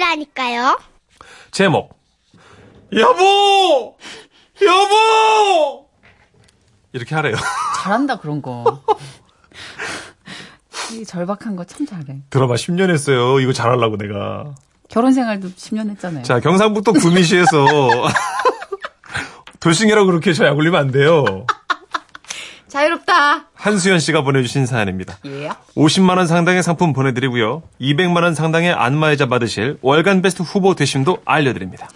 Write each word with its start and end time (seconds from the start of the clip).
낚시라니까요. 0.00 0.78
제목. 1.50 1.98
여보! 2.92 3.96
여보! 4.62 5.88
이렇게 6.92 7.14
하래요. 7.14 7.36
잘한다 7.82 8.18
그런 8.18 8.42
거. 8.42 8.82
이 10.92 11.04
절박한 11.04 11.56
거 11.56 11.64
참 11.64 11.86
잘해. 11.86 12.04
드라마 12.30 12.54
10년 12.54 12.90
했어요. 12.90 13.40
이거 13.40 13.52
잘하려고 13.52 13.96
내가. 13.96 14.54
결혼 14.88 15.12
생활도 15.12 15.48
10년 15.50 15.90
했잖아요. 15.90 16.24
자, 16.24 16.40
경상북도 16.40 16.94
구미시에서 16.94 17.58
돌싱이라고 19.60 20.06
그렇게 20.06 20.32
저 20.32 20.46
약올리면 20.46 20.80
안 20.80 20.90
돼요. 20.90 21.46
자유롭다. 22.68 23.49
한수연 23.60 24.00
씨가 24.00 24.22
보내주신 24.22 24.64
사연입니다. 24.64 25.18
예. 25.26 25.50
50만 25.76 26.16
원 26.16 26.26
상당의 26.26 26.62
상품 26.62 26.94
보내드리고요. 26.94 27.62
200만 27.80 28.22
원 28.22 28.34
상당의 28.34 28.72
안마의자 28.72 29.26
받으실 29.26 29.78
월간 29.82 30.22
베스트 30.22 30.42
후보 30.42 30.74
되심도 30.74 31.18
알려드립니다. 31.26 31.88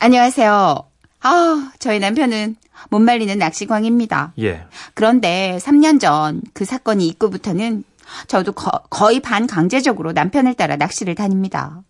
안녕하세요. 0.00 0.82
아, 1.22 1.70
저희 1.78 2.00
남편은 2.00 2.56
못 2.90 2.98
말리는 2.98 3.38
낚시광입니다. 3.38 4.32
예. 4.40 4.64
그런데 4.94 5.58
3년 5.60 6.00
전 6.00 6.42
그 6.52 6.64
사건이 6.64 7.06
있고부터는 7.08 7.84
저도 8.26 8.52
거, 8.52 9.10
의 9.12 9.20
반강제적으로 9.20 10.12
남편을 10.12 10.54
따라 10.54 10.76
낚시를 10.76 11.14
다닙니다. 11.14 11.82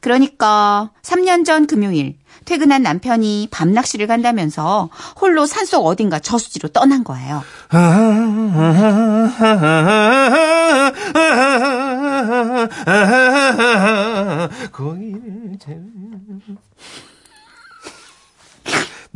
그러니까 0.00 0.90
3년 1.02 1.44
전 1.44 1.66
금요일 1.66 2.16
퇴근한 2.44 2.82
남편이 2.82 3.48
밤 3.50 3.72
낚시를 3.72 4.06
간다면서 4.06 4.90
홀로 5.20 5.46
산속 5.46 5.86
어딘가 5.86 6.18
저수지로 6.18 6.68
떠난 6.70 7.04
거예요. 7.04 7.42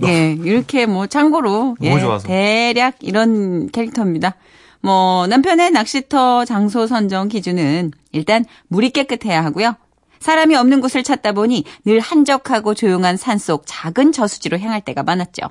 예, 0.07 0.33
이렇게 0.33 0.87
뭐 0.87 1.07
참고로 1.07 1.77
예. 1.83 1.95
대략 2.25 2.97
이런 3.01 3.69
캐릭터입니다. 3.71 4.37
뭐 4.81 5.27
남편의 5.27 5.73
낚시터 5.73 6.45
장소 6.45 6.87
선정 6.87 7.29
기준은 7.29 7.91
일단 8.13 8.45
물이 8.69 8.91
깨끗해야 8.91 9.45
하고요. 9.45 9.75
사람이 10.21 10.57
없는 10.57 10.81
곳을 10.81 11.03
찾다 11.03 11.33
보니 11.33 11.65
늘 11.85 12.01
한적하고 12.01 12.75
조용한 12.75 13.17
산속 13.17 13.65
작은 13.67 14.13
저수지로 14.13 14.59
향할 14.59 14.81
때가 14.81 15.03
많았죠. 15.03 15.43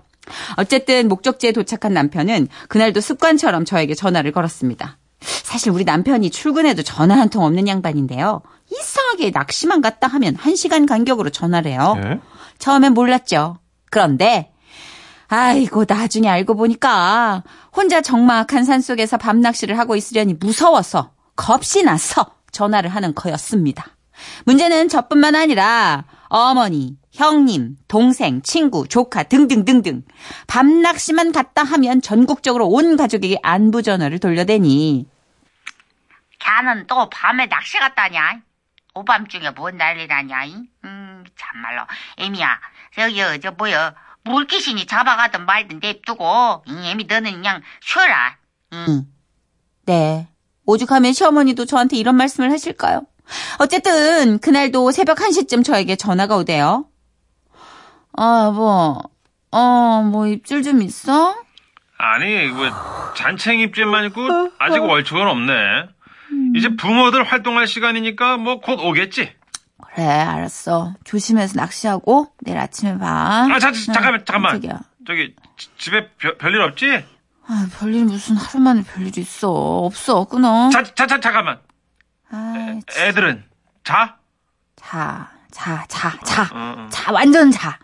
어쨌든 0.58 1.08
목적지에 1.08 1.52
도착한 1.54 1.94
남편은 1.94 2.48
그날도 2.68 3.00
습관처럼 3.02 3.66
저에게 3.66 3.96
전화를 3.96 4.32
걸었습니다. 4.32 4.98
사실 5.22 5.72
우리 5.72 5.84
남편이 5.84 6.30
출근해도 6.30 6.84
전화 6.84 7.18
한 7.18 7.30
통 7.30 7.44
없는 7.44 7.68
양반인데요. 7.68 8.42
이상하게 8.72 9.32
낚시만 9.32 9.82
갔다 9.82 10.08
하면 10.08 10.36
한 10.36 10.56
시간 10.56 10.86
간격으로 10.86 11.30
전화를 11.30 11.72
해요. 11.72 11.96
예? 12.04 12.20
처음엔 12.60 12.94
몰랐죠. 12.94 13.58
그런데 13.90 14.52
아이고 15.30 15.86
나중에 15.88 16.30
알고 16.30 16.56
보니까 16.56 17.44
혼자 17.76 18.02
적막한 18.02 18.64
산속에서 18.66 19.18
밤낚시를 19.18 19.78
하고 19.78 19.96
있으려니 19.96 20.36
무서워서 20.36 21.12
겁이 21.36 21.84
나서 21.84 22.32
전화를 22.52 22.90
하는 22.90 23.14
거였습니다. 23.16 23.88
문제는 24.46 24.90
저뿐만 24.90 25.36
아니라 25.36 26.06
어머니, 26.30 26.98
형님, 27.14 27.78
동생, 27.88 28.42
친구, 28.42 28.88
조카 28.88 29.24
등등등등 29.24 30.04
밤낚시만 30.48 31.32
갔다 31.32 31.64
하면 31.64 32.02
전국적으로 32.02 32.68
온 32.68 32.98
가족에게 32.98 33.40
안부 33.42 33.82
전화를 33.82 34.20
돌려대니 34.20 35.08
걔는 36.40 36.88
또 36.88 37.10
밤에 37.10 37.48
낚시 37.48 37.78
갔다냐? 37.80 38.42
오밤중에 38.94 39.52
뭔 39.52 39.78
난리라냐? 39.78 40.46
음, 40.86 41.24
참말로. 41.38 41.86
애미야, 42.18 42.60
저기, 42.96 43.22
저, 43.42 43.52
뭐여, 43.52 43.94
물귀신이 44.24 44.86
잡아가든 44.86 45.46
말든 45.46 45.80
냅두고, 45.80 46.64
이 46.68 46.90
애미 46.90 47.06
너는 47.06 47.32
그냥 47.32 47.62
쉬어라. 47.82 48.38
응. 48.74 49.08
네. 49.86 50.28
오죽하면 50.66 51.14
시어머니도 51.14 51.66
저한테 51.66 51.96
이런 51.96 52.16
말씀을 52.16 52.52
하실까요? 52.52 53.06
어쨌든 53.60 54.40
그날도 54.40 54.92
새벽 54.92 55.18
1시쯤 55.18 55.64
저에게 55.66 55.96
전화가 55.96 56.36
오대요. 56.38 56.86
아, 58.18 58.46
여보. 58.48 59.00
어, 59.52 60.02
뭐 60.04 60.28
입질 60.28 60.64
좀 60.64 60.82
있어? 60.82 61.36
아니, 61.98 62.48
뭐 62.48 62.66
잔챙이 63.16 63.64
입질만 63.64 64.06
있고 64.06 64.22
아직 64.60 64.80
월초는 64.80 65.28
없네. 65.28 65.54
이제 66.56 66.76
부모들 66.76 67.24
활동할 67.24 67.68
시간이니까 67.68 68.38
뭐 68.38 68.60
곧 68.60 68.80
오겠지. 68.80 69.32
그래, 69.94 70.06
알았어. 70.06 70.94
조심해서 71.04 71.54
낚시하고 71.56 72.28
내일 72.42 72.58
아침에 72.58 72.98
봐. 72.98 73.48
아, 73.52 73.60
자, 73.60 73.72
자, 73.72 73.94
잠깐만, 73.94 74.26
잠깐만. 74.26 74.52
깜짝이야. 74.54 74.80
저기 75.08 75.36
지- 75.58 75.70
집에 75.78 76.10
별- 76.18 76.38
별일 76.38 76.62
없지? 76.62 77.04
아, 77.48 77.68
별일 77.80 78.06
무슨 78.06 78.36
하루 78.36 78.60
만에 78.60 78.84
별일이 78.84 79.22
있어. 79.22 79.50
없어, 79.52 80.26
끊어. 80.26 80.70
자, 80.70 80.84
자, 80.84 81.08
자, 81.08 81.20
잠깐만. 81.20 81.60
아, 82.30 82.80
애들은 82.98 83.44
자. 83.84 84.18
자, 84.76 85.32
자, 85.52 85.86
자, 85.88 86.20
자. 86.24 86.44
어, 86.54 86.76
어. 86.86 86.88
자, 86.92 87.12
완전 87.12 87.52
자. 87.52 87.80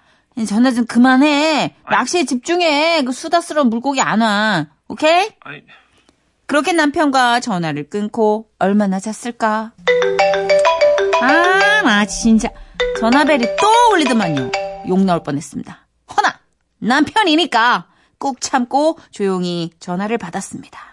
전화 0.48 0.72
좀 0.72 0.86
그만해. 0.86 1.76
낚시에 1.90 2.26
집중해. 2.26 3.04
그 3.04 3.12
수다스러운 3.12 3.70
물고기 3.70 4.02
안 4.02 4.22
와. 4.22 4.66
오케이? 4.88 5.30
아니, 5.42 5.62
그렇게 6.48 6.74
남편과 6.74 7.40
전화를 7.40 7.90
끊고 7.90 8.50
얼마나 8.60 9.00
잤을까? 9.00 9.72
아, 11.22 11.82
나 11.84 12.06
진짜 12.06 12.50
전화벨이 13.00 13.44
또 13.62 13.94
울리더만요. 13.94 14.52
욕 14.90 15.00
나올 15.02 15.24
뻔했습니다. 15.24 15.88
허나 16.16 16.40
남편이니까 16.80 17.88
꾹 18.18 18.42
참고 18.42 18.98
조용히 19.12 19.72
전화를 19.80 20.18
받았습니다. 20.18 20.93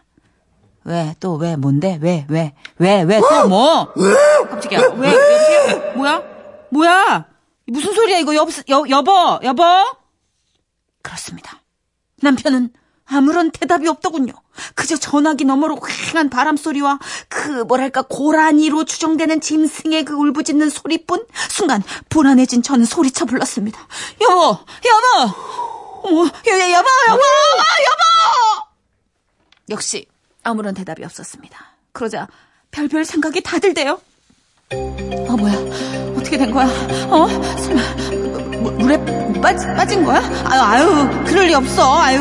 왜? 0.85 1.15
또 1.21 1.35
왜? 1.35 1.57
뭔데? 1.57 1.99
왜? 2.01 2.27
왜? 2.29 2.55
왜? 2.79 3.03
왜? 3.03 3.21
또 3.21 3.49
뭐? 3.49 3.93
깜짝이야. 4.51 4.81
왜? 4.97 5.09
여보세요? 5.13 5.93
뭐야? 5.97 6.23
뭐야? 6.71 7.27
무슨 7.67 7.95
소리야 7.95 8.19
이거? 8.19 8.35
여, 8.35 8.47
여, 8.69 8.85
여보? 8.89 9.39
여보? 9.43 9.63
그렇습니다. 11.03 11.61
남편은 12.23 12.71
아무런 13.13 13.51
대답이 13.51 13.89
없더군요. 13.89 14.33
그저 14.75 14.97
전화기 14.97 15.45
너머로 15.45 15.77
휑한 15.77 16.31
바람 16.31 16.57
소리와 16.57 16.99
그 17.29 17.65
뭐랄까 17.65 18.03
고라니로 18.03 18.85
추정되는 18.85 19.41
짐승의 19.41 20.05
그 20.05 20.15
울부짖는 20.15 20.71
소리뿐 20.71 21.27
순간 21.49 21.83
불안해진 22.09 22.63
저는 22.63 22.85
소리쳐 22.85 23.25
불렀습니다. 23.25 23.81
여보, 24.21 24.59
여보, 24.87 25.33
어머, 26.05 26.21
여, 26.23 26.59
여, 26.59 26.73
여보, 26.73 26.89
여보, 27.09 27.21
여보. 27.21 28.63
역시 29.71 30.07
아무런 30.43 30.75
대답이 30.75 31.05
없었습니다. 31.05 31.59
그러자 31.93 32.29
별별 32.71 33.05
생각이 33.05 33.41
다 33.43 33.59
들대요. 33.59 34.01
어 34.73 35.37
뭐야? 35.37 35.53
어떻게 36.17 36.37
된 36.39 36.51
거야? 36.51 36.67
어? 37.09 37.27
설마 37.59 37.83
무- 38.61 38.71
물에 38.73 38.97
빠, 39.41 39.53
빠진 39.75 40.05
거야? 40.05 40.19
아유, 40.45 40.61
아유, 40.63 41.25
그럴 41.27 41.47
리 41.47 41.55
없어. 41.55 42.01
아유, 42.01 42.21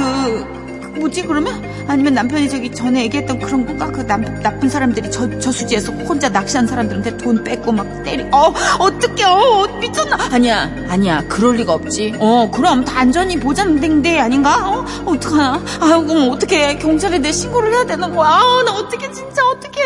뭐지 0.98 1.24
그러면? 1.24 1.62
아니면 1.90 2.14
남편이 2.14 2.48
저기 2.50 2.72
전에 2.72 3.02
얘기했던 3.06 3.40
그런 3.40 3.66
건가? 3.66 3.92
그 3.92 4.06
남, 4.06 4.22
나쁜 4.44 4.70
사람들이 4.70 5.10
저, 5.10 5.28
저수지에서 5.40 5.92
혼자 5.92 6.30
낚시한 6.30 6.68
사람들한테 6.68 7.18
돈 7.18 7.44
뺏고 7.44 7.72
막 7.72 8.04
때리. 8.04 8.24
어, 8.32 8.54
어떡해, 8.78 9.24
어, 9.24 9.68
미쳤나? 9.80 10.16
아니야, 10.32 10.70
아니야, 10.88 11.24
그럴 11.28 11.56
리가 11.56 11.74
없지. 11.74 12.14
어, 12.20 12.52
그럼 12.54 12.86
다 12.86 13.00
안전이 13.00 13.40
보장된 13.40 14.04
데 14.04 14.20
아닌가? 14.20 14.70
어, 14.70 14.86
어떡하나? 15.06 15.64
아유, 15.82 16.06
그럼 16.06 16.30
어떡해. 16.30 16.78
경찰에 16.78 17.18
내 17.18 17.32
신고를 17.32 17.74
해야 17.74 17.84
되는 17.86 18.16
거야. 18.16 18.30
아우, 18.30 18.62
나 18.62 18.74
어떡해, 18.74 19.12
진짜 19.12 19.44
어떡해. 19.48 19.82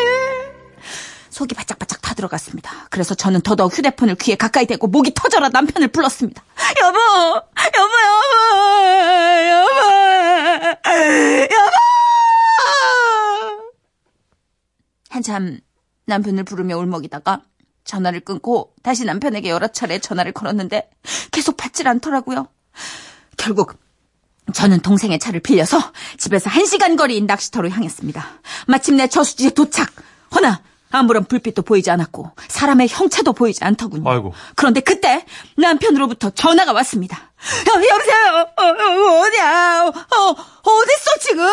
속이 1.30 1.56
바짝바짝 1.56 2.02
타 2.02 2.14
들어갔습니다. 2.14 2.70
그래서 2.90 3.16
저는 3.16 3.42
더더욱 3.42 3.76
휴대폰을 3.76 4.16
귀에 4.16 4.36
가까이 4.36 4.66
대고 4.68 4.88
목이 4.88 5.14
터져라 5.16 5.48
남편을 5.50 5.88
불렀습니다. 5.88 6.44
여보, 6.84 7.00
여보, 7.00 7.94
여보, 8.04 8.54
여보, 9.50 9.70
여보. 11.56 11.83
한참 15.24 15.60
남편을 16.06 16.44
부르며 16.44 16.78
울먹이다가 16.78 17.42
전화를 17.86 18.20
끊고 18.20 18.74
다시 18.84 19.06
남편에게 19.06 19.50
여러 19.50 19.70
차례 19.70 20.00
전화를 20.00 20.34
걸었는데 20.34 20.90
계속 21.32 21.56
받질 21.56 21.88
않더라고요. 21.88 22.48
결국 23.38 23.80
저는 24.54 24.82
동생의 24.82 25.20
차를 25.20 25.40
빌려서 25.40 25.80
집에서 26.18 26.50
한 26.50 26.66
시간 26.66 26.98
거리인 26.98 27.26
낚시터로 27.26 27.70
향했습니다. 27.70 28.26
마침내 28.68 29.08
저수지에 29.08 29.52
도착. 29.52 29.90
허나 30.36 30.62
아무런 30.92 31.24
불빛도 31.24 31.62
보이지 31.62 31.90
않았고 31.90 32.32
사람의 32.50 32.90
형체도 32.90 33.32
보이지 33.32 33.64
않더군요. 33.64 34.10
아이고. 34.10 34.34
그런데 34.56 34.82
그때 34.82 35.26
남편으로부터 35.58 36.32
전화가 36.32 36.74
왔습니다. 36.74 37.32
여, 37.70 37.74
여보세요. 37.76 38.48
어, 38.58 38.62
어, 38.62 39.20
어디야? 39.22 39.86
어, 39.88 40.30
어딨어 40.30 41.20
지금? 41.22 41.46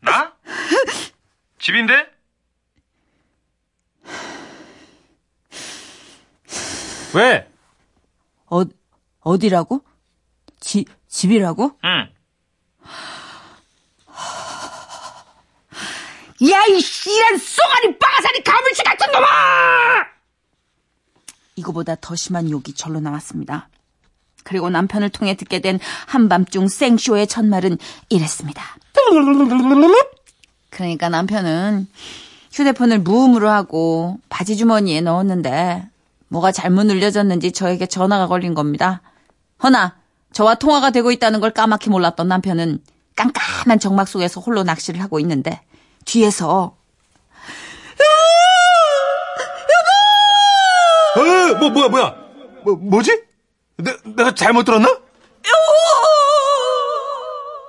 나? 0.00 0.32
집인데? 1.58 2.15
왜? 7.14 7.48
어, 8.46 8.62
어디라고? 9.20 9.82
지, 10.60 10.84
집이라고? 11.08 11.78
응. 11.84 12.10
야, 16.50 16.64
이 16.68 16.80
씨란 16.80 17.38
쏘가리 17.38 17.98
빠가사리 17.98 18.42
가물치 18.44 18.82
같은 18.82 19.10
놈아! 19.10 19.26
이거보다 21.56 21.96
더 21.98 22.14
심한 22.14 22.50
욕이 22.50 22.74
절로 22.74 23.00
나왔습니다. 23.00 23.70
그리고 24.44 24.68
남편을 24.68 25.08
통해 25.10 25.34
듣게 25.34 25.60
된 25.60 25.80
한밤중 26.06 26.68
생쇼의 26.68 27.26
첫말은 27.26 27.78
이랬습니다. 28.10 28.76
그러니까 30.70 31.08
남편은 31.08 31.88
휴대폰을 32.56 33.00
무음으로 33.00 33.50
하고 33.50 34.18
바지 34.30 34.56
주머니에 34.56 35.02
넣었는데 35.02 35.90
뭐가 36.28 36.52
잘못 36.52 36.84
눌려졌는지 36.84 37.52
저에게 37.52 37.84
전화가 37.86 38.28
걸린 38.28 38.54
겁니다. 38.54 39.02
허나 39.62 39.96
저와 40.32 40.54
통화가 40.54 40.88
되고 40.90 41.12
있다는 41.12 41.40
걸 41.40 41.50
까맣게 41.50 41.90
몰랐던 41.90 42.28
남편은 42.28 42.82
깜깜한 43.14 43.78
정막 43.78 44.08
속에서 44.08 44.40
홀로 44.40 44.62
낚시를 44.62 45.02
하고 45.02 45.20
있는데 45.20 45.60
뒤에서 46.06 46.74
어, 51.16 51.54
뭐, 51.58 51.70
뭐야, 51.70 51.88
뭐야? 51.88 52.14
뭐, 52.64 52.76
뭐지? 52.76 53.22
내, 53.78 53.90
내가 54.16 54.34
잘못 54.34 54.64
들었나? 54.64 54.86
여보! 54.88 55.00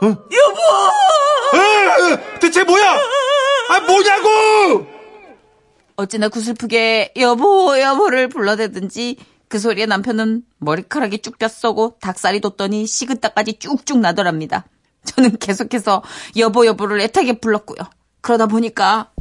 어? 0.01 0.09
여보! 0.09 0.27
대체 2.41 2.63
뭐야? 2.63 3.16
아, 3.69 3.79
뭐냐고! 3.81 4.87
어찌나 5.95 6.29
구슬프게 6.29 7.13
여보 7.17 7.79
여보를 7.79 8.29
불러대든지 8.29 9.17
그 9.47 9.59
소리에 9.59 9.85
남편은 9.85 10.43
머리카락이 10.59 11.19
쭉 11.19 11.39
뼛서고 11.39 11.97
닭살이 12.01 12.39
돋더니 12.39 12.85
식은땀까지 12.85 13.59
쭉쭉 13.59 13.99
나더랍니다. 13.99 14.65
저는 15.05 15.37
계속해서 15.37 16.03
여보 16.37 16.65
여보를 16.65 16.99
애타게 17.01 17.39
불렀고요. 17.39 17.87
그러다 18.21 18.45
보니까 18.47 19.11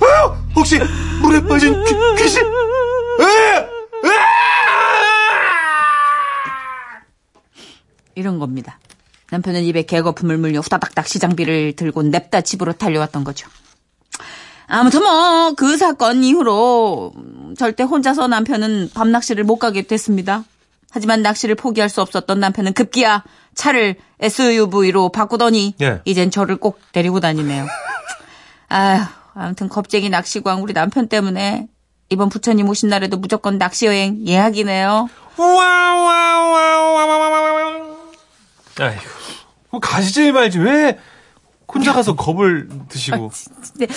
어? 0.00 0.36
혹시 0.56 0.78
물에 1.22 1.40
빠진 1.46 1.84
귀, 1.84 1.94
귀신? 2.22 2.42
에! 2.42 3.24
에! 3.24 4.10
이런 8.16 8.40
겁니다. 8.40 8.80
남편은 9.30 9.62
입에 9.64 9.82
개거품을 9.82 10.38
물려 10.38 10.60
후다닥 10.60 10.92
낚시장비를 10.94 11.74
들고 11.74 12.02
냅다 12.02 12.40
집으로 12.40 12.72
달려왔던 12.72 13.22
거죠. 13.24 13.48
아무튼 14.68 15.02
뭐 15.02 15.52
그 15.56 15.76
사건 15.76 16.24
이후로 16.24 17.12
절대 17.56 17.84
혼자서 17.84 18.26
남편은 18.26 18.90
밤 18.94 19.12
낚시를 19.12 19.44
못 19.44 19.56
가게 19.58 19.82
됐습니다. 19.82 20.42
하지만 20.90 21.22
낚시를 21.22 21.54
포기할 21.54 21.88
수 21.88 22.00
없었던 22.02 22.40
남편은 22.40 22.72
급기야 22.72 23.22
차를 23.54 23.96
SUV로 24.20 25.10
바꾸더니 25.10 25.74
예. 25.82 26.00
이젠 26.04 26.30
저를 26.30 26.56
꼭 26.56 26.80
데리고 26.92 27.20
다니네요. 27.20 27.66
아휴, 28.68 29.04
아무튼 29.34 29.68
겁쟁이 29.68 30.08
낚시광 30.08 30.62
우리 30.62 30.72
남편 30.72 31.06
때문에 31.08 31.68
이번 32.08 32.28
부처님 32.28 32.68
오신 32.68 32.88
날에도 32.88 33.16
무조건 33.18 33.58
낚시 33.58 33.86
여행 33.86 34.26
예약이네요. 34.26 35.08
와와와와와와. 35.36 37.15
아이고. 38.80 39.02
뭐 39.70 39.80
가시지 39.80 40.32
말지. 40.32 40.58
왜 40.58 40.98
혼자 41.72 41.92
가서 41.92 42.14
겁을 42.16 42.68
드시고. 42.88 43.30
근데 43.76 43.92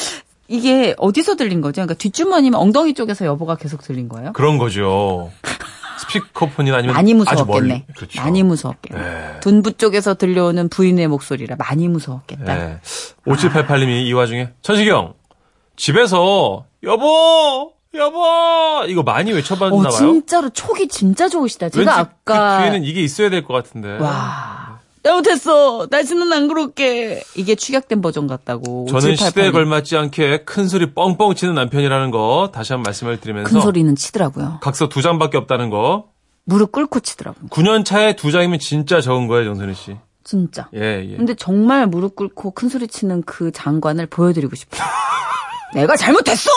이게 0.47 0.95
어디서 0.97 1.35
들린 1.35 1.61
거죠? 1.61 1.75
그러니까 1.75 1.93
뒷주머니면 1.95 2.59
엉덩이 2.59 2.93
쪽에서 2.93 3.25
여보가 3.25 3.55
계속 3.55 3.83
들린 3.83 4.09
거예요? 4.09 4.33
그런 4.33 4.57
거죠. 4.57 5.31
스피커폰이나 5.99 6.77
아니면 6.77 6.95
많이. 6.95 7.13
무서웠겠네. 7.13 7.85
그렇죠. 7.95 8.21
많이 8.21 8.41
무서웠겠네. 8.41 9.01
네. 9.01 9.39
둔부 9.41 9.73
쪽에서 9.73 10.15
들려오는 10.15 10.69
부인의 10.69 11.07
목소리라 11.07 11.55
많이 11.57 11.87
무서웠겠다. 11.87 12.55
네. 12.55 12.79
5788님이 13.27 14.05
이 14.05 14.13
와중에 14.13 14.49
천식영 14.61 15.13
집에서 15.75 16.65
여보 16.83 17.73
여보 17.95 18.23
이거 18.87 19.01
많이 19.03 19.31
외쳐봤나 19.31 19.75
어, 19.75 19.79
봐요. 19.81 19.91
진짜로 19.91 20.49
촉이 20.49 20.87
진짜 20.87 21.27
좋으시다. 21.27 21.69
제가 21.69 21.97
아까 21.99 22.57
그 22.57 22.61
뒤에는 22.63 22.83
이게 22.83 23.01
있어야 23.01 23.29
될 23.29 23.43
것 23.43 23.53
같은데. 23.53 23.97
와 23.97 24.79
잘못했어. 25.03 25.87
다시는 25.87 26.31
안 26.31 26.47
그럴게. 26.47 27.23
이게 27.35 27.55
축약된 27.55 28.01
버전 28.01 28.27
같다고. 28.27 28.85
저는 28.89 29.13
5788 29.13 29.17
시대에 29.17 29.43
님. 29.45 29.51
걸맞지 29.53 29.97
않게 29.97 30.43
큰 30.43 30.67
소리 30.67 30.93
뻥뻥 30.93 31.33
치는 31.35 31.55
남편이라는 31.55 32.11
거 32.11 32.51
다시 32.53 32.73
한 32.73 32.79
번 32.83 32.89
말씀을 32.89 33.19
드리면서 33.19 33.49
큰 33.49 33.61
소리는 33.61 33.95
치더라고요. 33.95 34.59
각서 34.61 34.87
두 34.87 35.01
장밖에 35.01 35.37
없다는 35.37 35.69
거. 35.71 36.09
무릎 36.45 36.71
꿇고 36.71 36.99
치더라고요. 36.99 37.47
9년 37.49 37.85
차에 37.85 38.15
두 38.15 38.31
장이면 38.31 38.59
진짜 38.59 39.01
적은 39.01 39.27
거예요, 39.27 39.45
정선희 39.45 39.73
씨. 39.73 39.97
진짜. 40.23 40.67
예, 40.75 41.03
예. 41.11 41.15
근데 41.17 41.33
정말 41.33 41.87
무릎 41.87 42.15
꿇고 42.15 42.51
큰 42.51 42.69
소리 42.69 42.87
치는 42.87 43.23
그 43.23 43.51
장관을 43.51 44.05
보여드리고 44.07 44.55
싶어요. 44.55 44.81
내가 45.73 45.95
잘못했어! 45.95 46.49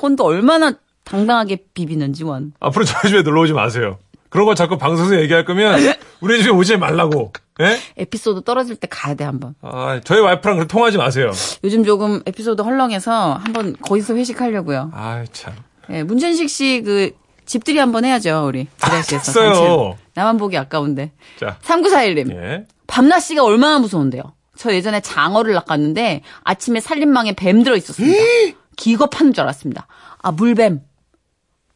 손도 0.00 0.24
얼마나 0.24 0.72
당당하게 1.04 1.64
비비는지 1.74 2.24
원. 2.24 2.52
앞으로 2.60 2.84
저희 2.84 3.10
집에 3.10 3.22
놀러 3.22 3.42
오지 3.42 3.52
마세요. 3.52 3.98
그런 4.30 4.46
거 4.46 4.54
자꾸 4.54 4.78
방송에서 4.78 5.20
얘기할 5.20 5.44
거면 5.44 5.78
우리 6.20 6.38
집에 6.38 6.50
오지 6.50 6.76
말라고. 6.76 7.32
예? 7.60 7.78
에피소드 7.98 8.42
떨어질 8.42 8.74
때 8.76 8.88
가야 8.90 9.14
돼 9.14 9.22
한번. 9.24 9.54
아, 9.62 10.00
저희 10.02 10.18
와이프랑 10.20 10.56
그렇게 10.56 10.68
통하지 10.72 10.98
마세요. 10.98 11.30
요즘 11.62 11.84
조금 11.84 12.20
에피소드 12.26 12.62
헐렁해서 12.62 13.34
한번 13.34 13.76
거기서 13.80 14.16
회식하려고요. 14.16 14.90
아, 14.92 15.24
참. 15.32 15.52
예, 15.90 16.02
문천식 16.02 16.48
씨 16.50 16.82
그 16.84 17.12
집들이 17.46 17.78
한번 17.78 18.04
해야죠 18.06 18.46
우리 18.48 18.66
됐어요. 18.80 19.20
단체로. 19.20 19.98
나만 20.14 20.38
보기 20.38 20.56
아까운데. 20.56 21.12
자, 21.38 21.58
3941님. 21.62 22.32
예. 22.34 22.64
밤낮 22.86 23.20
씨가 23.20 23.44
얼마나 23.44 23.78
무서운데요. 23.78 24.22
저 24.56 24.72
예전에 24.72 25.00
장어를 25.00 25.52
낚았는데 25.54 26.22
아침에 26.42 26.80
살림망에 26.80 27.34
뱀 27.34 27.62
들어 27.62 27.76
있었습니다. 27.76 28.18
기겁하는 28.76 29.32
줄 29.32 29.42
알았습니다. 29.42 29.86
아 30.22 30.30
물뱀. 30.32 30.80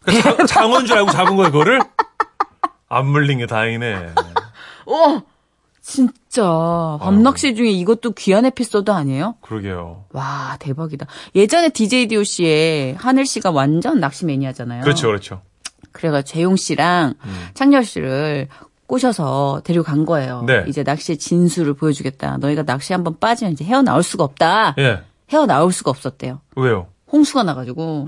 그러니까 0.00 0.37
장, 0.37 0.47
장어인 0.47 0.87
줄 0.87 0.97
알고 0.97 1.11
잡은 1.11 1.37
거예요, 1.37 1.50
그거를? 1.50 1.81
안 2.89 3.06
물린 3.06 3.39
게 3.39 3.46
다행이네. 3.46 4.15
어 4.87 5.22
진짜 5.82 6.99
밤낚시 7.01 7.55
중에 7.55 7.70
이것도 7.70 8.13
귀한 8.13 8.44
에피소드 8.46 8.91
아니에요? 8.91 9.37
그러게요. 9.41 10.05
와 10.13 10.56
대박이다. 10.61 11.06
예전에 11.34 11.70
DJ 11.70 12.08
DOC에 12.08 12.94
하늘 12.99 13.27
씨가 13.27 13.51
완전 13.51 14.01
낚시 14.01 14.25
매니아잖아요. 14.25 14.82
그렇죠, 14.82 15.06
그렇죠. 15.08 15.43
그래가 15.93 16.22
재용 16.22 16.56
씨랑 16.56 17.15
창렬 17.55 17.84
씨를 17.84 18.49
꼬셔서 18.87 19.63
데려간 19.65 20.06
거예요. 20.06 20.43
네. 20.46 20.65
이제 20.67 20.82
낚시의 20.82 21.19
진수를 21.19 21.75
보여주겠다. 21.75 22.39
너희가 22.39 22.63
낚시 22.63 22.93
한번 22.93 23.19
빠지면 23.19 23.53
이제 23.53 23.65
헤어 23.65 23.82
나올 23.82 24.03
수가 24.03 24.25
없다. 24.25 24.75
예. 24.79 25.03
헤어 25.31 25.44
나올 25.46 25.72
수가 25.72 25.91
없었대요. 25.91 26.41
왜요? 26.56 26.87
홍수가 27.19 27.43
나가지고 27.43 28.06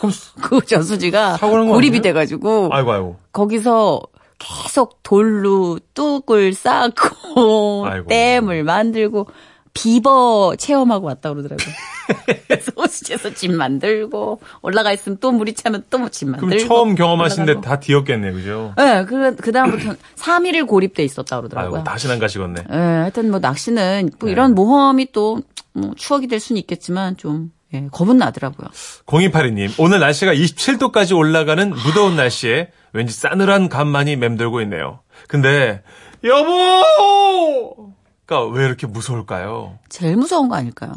그럼, 0.00 0.12
그 0.42 0.64
저수지가 0.64 1.38
고립이? 1.38 2.00
돼가지고 2.00 2.68
아이고, 2.72 2.92
아이고. 2.92 3.16
거기서 3.32 4.00
계속 4.38 5.02
돌로 5.02 5.78
뚝을 5.94 6.54
쌓고 6.54 7.86
아이고. 7.90 8.08
댐을 8.08 8.62
만들고 8.62 9.26
비버 9.72 10.54
체험하고 10.56 11.06
왔다 11.08 11.30
그러더라고요. 11.30 11.66
호수에서 12.76 13.34
집 13.34 13.50
만들고 13.52 14.40
올라가 14.62 14.92
있으면 14.92 15.18
또 15.20 15.32
물이 15.32 15.54
차면 15.54 15.82
또집 15.90 16.28
그럼 16.28 16.48
만들고 16.48 16.68
처음 16.68 16.94
경험하신데. 16.94 17.60
다 17.60 17.80
뒤었겠네, 17.80 18.30
그죠? 18.32 18.72
네, 18.76 19.04
그, 19.04 19.34
그 19.34 19.50
다음부터 19.50 19.94
3일을 20.16 20.68
고립돼 20.68 21.02
있었다 21.02 21.38
그러더라고요. 21.38 21.78
아이고, 21.78 21.84
다시는 21.84 22.14
안 22.14 22.18
가시겠네. 22.20 22.64
예, 22.70 22.74
하여튼 22.76 23.30
뭐 23.32 23.40
낚시는 23.40 24.10
뭐 24.20 24.28
네. 24.28 24.32
이런 24.32 24.54
모험이 24.54 25.10
또 25.10 25.40
뭐 25.74 25.92
추억이 25.96 26.28
될 26.28 26.40
수는 26.40 26.60
있겠지만 26.60 27.16
좀 27.16 27.50
예, 27.74 27.88
겁은 27.90 28.16
나더라고요. 28.18 28.68
0282님, 29.06 29.74
오늘 29.78 30.00
날씨가 30.00 30.32
27도까지 30.32 31.16
올라가는 31.16 31.68
무더운 31.70 32.16
날씨에 32.16 32.70
왠지 32.92 33.12
싸늘한 33.12 33.68
감만이 33.68 34.16
맴돌고 34.16 34.60
있네요. 34.62 35.00
근데, 35.28 35.82
여보! 36.22 37.92
그니까 38.24 38.46
왜 38.46 38.64
이렇게 38.64 38.86
무서울까요? 38.86 39.78
제일 39.88 40.16
무서운 40.16 40.48
거 40.48 40.54
아닐까요? 40.56 40.92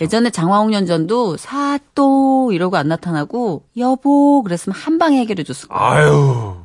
예전에 0.00 0.30
장화홍련전도 0.30 1.36
사또 1.36 2.50
이러고 2.52 2.76
안 2.76 2.88
나타나고 2.88 3.64
여보 3.76 4.42
그랬으면 4.42 4.76
한 4.76 4.98
방에 4.98 5.18
해결해 5.18 5.42
줬을 5.44 5.68
거예요. 5.68 5.84
아유, 5.84 6.56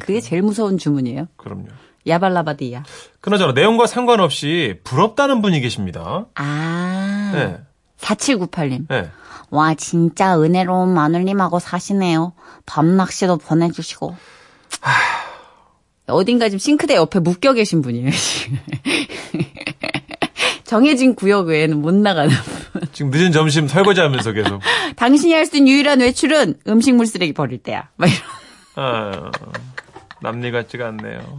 그게 0.00 0.20
제일 0.20 0.42
무서운 0.42 0.76
주문이에요. 0.78 1.28
그럼요. 1.36 1.66
야발라바디야. 2.06 2.84
그나저나 3.20 3.52
내용과 3.52 3.86
상관없이 3.86 4.80
부럽다는 4.84 5.42
분이 5.42 5.60
계십니다. 5.60 6.26
아. 6.34 7.32
네. 7.34 7.58
4798님. 8.00 8.86
네. 8.88 9.10
와 9.50 9.74
진짜 9.74 10.38
은혜로운 10.40 10.92
마눌님하고 10.92 11.58
사시네요. 11.58 12.32
밤 12.66 12.96
낚시도 12.96 13.36
보내주시고. 13.38 14.16
어딘가 16.08 16.48
지금 16.48 16.58
싱크대 16.58 16.94
옆에 16.94 17.18
묶여 17.18 17.52
계신 17.52 17.82
분이에요, 17.82 18.10
지금. 18.10 18.58
정해진 20.64 21.14
구역 21.14 21.46
외에는 21.48 21.80
못 21.80 21.94
나가는 21.94 22.30
분. 22.72 22.82
지금 22.92 23.10
늦은 23.10 23.32
점심 23.32 23.66
설거지 23.68 24.00
하면서 24.00 24.32
계속. 24.32 24.60
당신이 24.96 25.32
할 25.32 25.46
수 25.46 25.56
있는 25.56 25.72
유일한 25.72 26.00
외출은 26.00 26.60
음식물 26.68 27.06
쓰레기 27.06 27.32
버릴 27.32 27.58
때야. 27.62 27.88
막 27.96 28.08
이런. 28.08 28.20
아, 28.76 29.30
남일 30.22 30.52
같지가 30.52 30.88
않네요. 30.88 31.38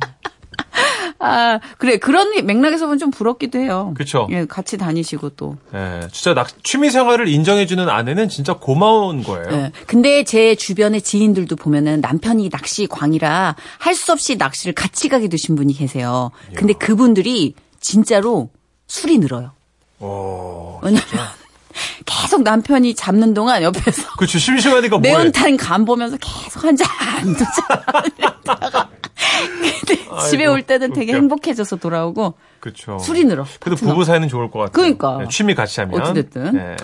아, 1.19 1.59
그래. 1.77 1.97
그런 1.97 2.45
맥락에서 2.45 2.85
보면 2.85 2.99
좀 2.99 3.11
부럽기도 3.11 3.57
해요. 3.59 3.93
그쵸. 3.97 4.27
예, 4.31 4.45
같이 4.45 4.77
다니시고 4.77 5.29
또. 5.31 5.57
예, 5.73 6.07
진짜 6.11 6.33
낚, 6.33 6.47
취미 6.63 6.89
생활을 6.91 7.27
인정해 7.27 7.65
주는 7.65 7.89
아내는 7.89 8.29
진짜 8.29 8.53
고마운 8.53 9.23
거예요. 9.23 9.47
예. 9.51 9.71
근데 9.87 10.23
제 10.23 10.53
주변의 10.55 11.01
지인들도 11.01 11.55
보면은 11.55 12.01
남편이 12.01 12.49
낚시 12.49 12.87
광이라 12.87 13.55
할 13.79 13.95
수 13.95 14.11
없이 14.11 14.35
낚시를 14.35 14.73
같이 14.75 15.09
가게 15.09 15.27
되신 15.27 15.55
분이 15.55 15.73
계세요. 15.73 16.29
근데 16.55 16.73
그분들이 16.73 17.55
진짜로 17.79 18.49
술이 18.85 19.17
늘어요. 19.17 19.53
오, 19.99 20.79
왜냐면 20.83 21.03
계속 22.05 22.43
남편이 22.43 22.93
잡는 22.95 23.33
동안 23.33 23.63
옆에서 23.63 24.03
그쵸. 24.17 24.37
심심하니까. 24.37 24.99
매운탕 24.99 25.57
간 25.57 25.83
보면서 25.85 26.15
계속 26.21 26.63
한 26.63 26.75
잔, 26.75 26.87
두 27.35 27.43
잔. 27.43 28.05
하다가 28.47 28.86
근데 29.59 29.95
집에 30.29 30.43
아이고, 30.43 30.53
올 30.53 30.61
때는 30.63 30.93
되게. 30.93 31.13
행복해져서 31.13 31.77
돌아오고 31.77 32.33
그쵸. 32.59 32.97
술이 32.99 33.25
늘어. 33.25 33.45
그래도 33.59 33.75
파트너. 33.75 33.91
부부 33.91 34.03
사이는 34.05 34.27
좋을 34.27 34.49
것 34.49 34.59
같아요. 34.59 34.71
그러니까. 34.73 35.19
예, 35.23 35.27
취미 35.29 35.55
같이 35.55 35.79
하면. 35.81 36.01
어찌됐든. 36.01 36.55
예. 36.55 36.75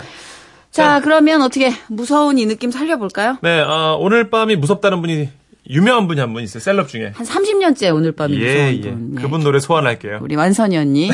자, 0.72 1.02
그러면 1.04 1.42
어떻게 1.44 1.72
무서운 1.88 2.38
이 2.40 2.46
느낌 2.46 2.72
살려볼까요? 2.72 3.38
네, 3.44 3.60
아, 3.66 3.96
오늘 4.00 4.30
밤이 4.30 4.56
무섭다는 4.56 5.02
분이 5.02 5.30
유명한 5.70 6.08
분이 6.08 6.20
한 6.20 6.34
분 6.34 6.44
있어요. 6.44 6.60
셀럽 6.62 6.88
중에. 6.90 7.12
한 7.16 7.26
30년째 7.26 7.94
오늘 7.96 8.12
밤이 8.12 8.36
예, 8.42 8.72
무서운 8.72 8.76
예. 8.76 8.82
분. 8.92 9.16
예. 9.18 9.22
그분 9.22 9.44
노래 9.44 9.60
소환할게요. 9.60 10.20
우리 10.22 10.36
완선이 10.36 10.78
언니, 10.78 11.10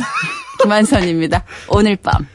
김완선입니다. 0.61 1.43
오늘 1.69 1.95
밤. 1.97 2.25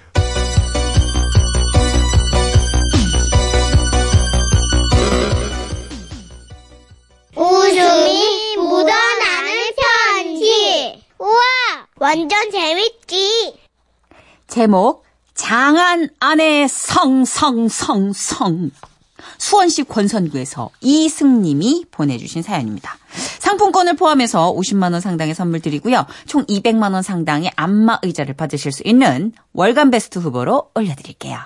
완전 12.08 12.50
재밌지. 12.50 13.54
제목 14.46 15.04
장안 15.32 16.10
안의 16.20 16.68
성성성성 16.68 18.12
수원시 19.38 19.84
권선구에서 19.84 20.68
이승님이 20.82 21.86
보내주신 21.90 22.42
사연입니다. 22.42 22.98
상품권을 23.38 23.96
포함해서 23.96 24.52
50만 24.52 24.92
원 24.92 25.00
상당의 25.00 25.34
선물 25.34 25.60
드리고요. 25.60 26.04
총 26.26 26.44
200만 26.44 26.92
원 26.92 27.02
상당의 27.02 27.50
안마 27.56 27.98
의자를 28.02 28.34
받으실 28.34 28.70
수 28.70 28.82
있는 28.84 29.32
월간 29.54 29.90
베스트 29.90 30.18
후보로 30.18 30.72
올려드릴게요. 30.74 31.38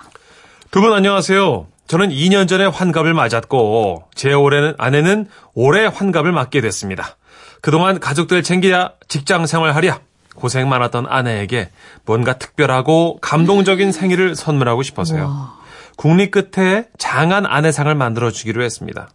두 0.71 0.81
분 0.81 0.91
안녕하세요. 0.91 1.67
저는 1.87 2.09
2년 2.09 2.49
전에 2.49 2.65
환갑을 2.65 3.13
맞았고 3.13 4.03
제 4.13 4.33
올해는 4.33 4.73
아내는 4.77 5.29
올해 5.53 5.85
환갑을 5.85 6.33
맞게 6.33 6.59
됐습니다. 6.59 7.15
그동안 7.61 8.01
가족들 8.01 8.43
챙기랴 8.43 8.95
직장 9.07 9.45
생활하랴 9.45 10.01
고생 10.39 10.67
많았던 10.69 11.05
아내에게 11.07 11.69
뭔가 12.05 12.33
특별하고 12.33 13.19
감동적인 13.21 13.91
생일을 13.91 14.35
선물하고 14.35 14.81
싶어서요. 14.83 15.49
국리 15.97 16.31
끝에 16.31 16.85
장한 16.97 17.45
아내상을 17.45 17.93
만들어 17.93 18.31
주기로 18.31 18.63
했습니다. 18.63 19.09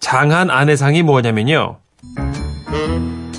장한 0.00 0.50
아내상이 0.50 1.02
뭐냐면요. 1.02 1.78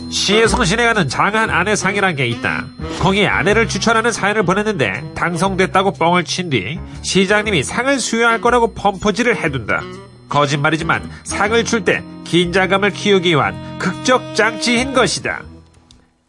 시에서 0.09 0.63
진행하는 0.63 1.09
장한 1.09 1.49
아내상이란 1.49 2.15
게 2.15 2.27
있다. 2.27 2.65
거기에 3.01 3.27
아내를 3.27 3.67
추천하는 3.67 4.11
사연을 4.11 4.43
보냈는데 4.43 5.13
당선됐다고 5.15 5.93
뻥을 5.93 6.23
친 6.23 6.49
뒤 6.49 6.79
시장님이 7.01 7.63
상을 7.63 7.99
수여할 7.99 8.39
거라고 8.39 8.73
펌프질을 8.73 9.35
해둔다. 9.37 9.81
거짓말이지만 10.29 11.09
상을 11.23 11.65
줄 11.65 11.83
때 11.83 12.03
긴장감을 12.25 12.91
키우기 12.91 13.29
위한 13.31 13.77
극적 13.79 14.35
장치인 14.35 14.93
것이다. 14.93 15.41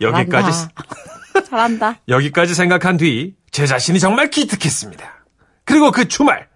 여기까지 0.05 0.69
잘한다. 1.51 1.97
여기까지 2.09 2.55
생각한 2.55 2.97
뒤 2.97 3.35
제 3.51 3.67
자신이 3.67 4.01
정말 4.01 4.31
기특했습니다. 4.31 5.05
그리고 5.65 5.93
그 5.93 6.09
주말 6.09 6.49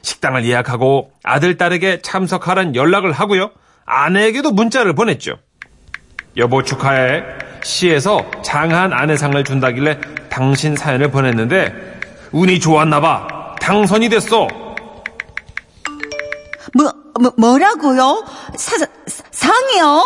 식당을 0.00 0.46
예약하고 0.46 1.12
아들 1.22 1.58
딸에게 1.58 2.00
참석하란 2.00 2.74
연락을 2.74 3.12
하고요. 3.12 3.50
아내에게도 3.84 4.52
문자를 4.52 4.94
보냈죠. 4.94 5.38
여보 6.38 6.62
축하해. 6.62 7.22
시에서 7.62 8.24
장한 8.42 8.94
아내상을 8.94 9.44
준다길래 9.44 10.00
당신 10.30 10.76
사연을 10.76 11.10
보냈는데 11.10 11.74
운이 12.32 12.58
좋았나 12.60 13.00
봐. 13.00 13.54
당선이 13.60 14.08
됐어. 14.08 14.48
뭐, 16.74 16.92
뭐 17.20 17.32
뭐라고요? 17.36 18.24
사, 18.56 18.78
사- 18.78 18.86
상이요? 19.30 20.02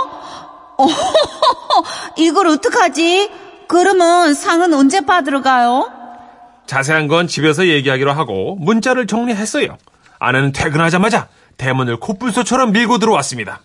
어, 0.83 0.87
이걸 2.17 2.49
어떡하지? 2.49 3.31
그러면 3.69 4.35
상은 4.35 4.75
언제 4.75 5.01
받으러 5.01 5.43
가요? 5.43 5.91
자세한 6.67 7.09
건 7.09 7.27
집에서 7.27 7.67
얘기하기로 7.67 8.13
하고 8.13 8.57
문자를 8.61 9.07
정리했어요. 9.07 9.77
아내는 10.19 10.53
퇴근하자마자 10.53 11.29
대문을 11.57 11.99
코뿔소처럼 11.99 12.73
밀고 12.73 12.99
들어왔습니다. 12.99 13.61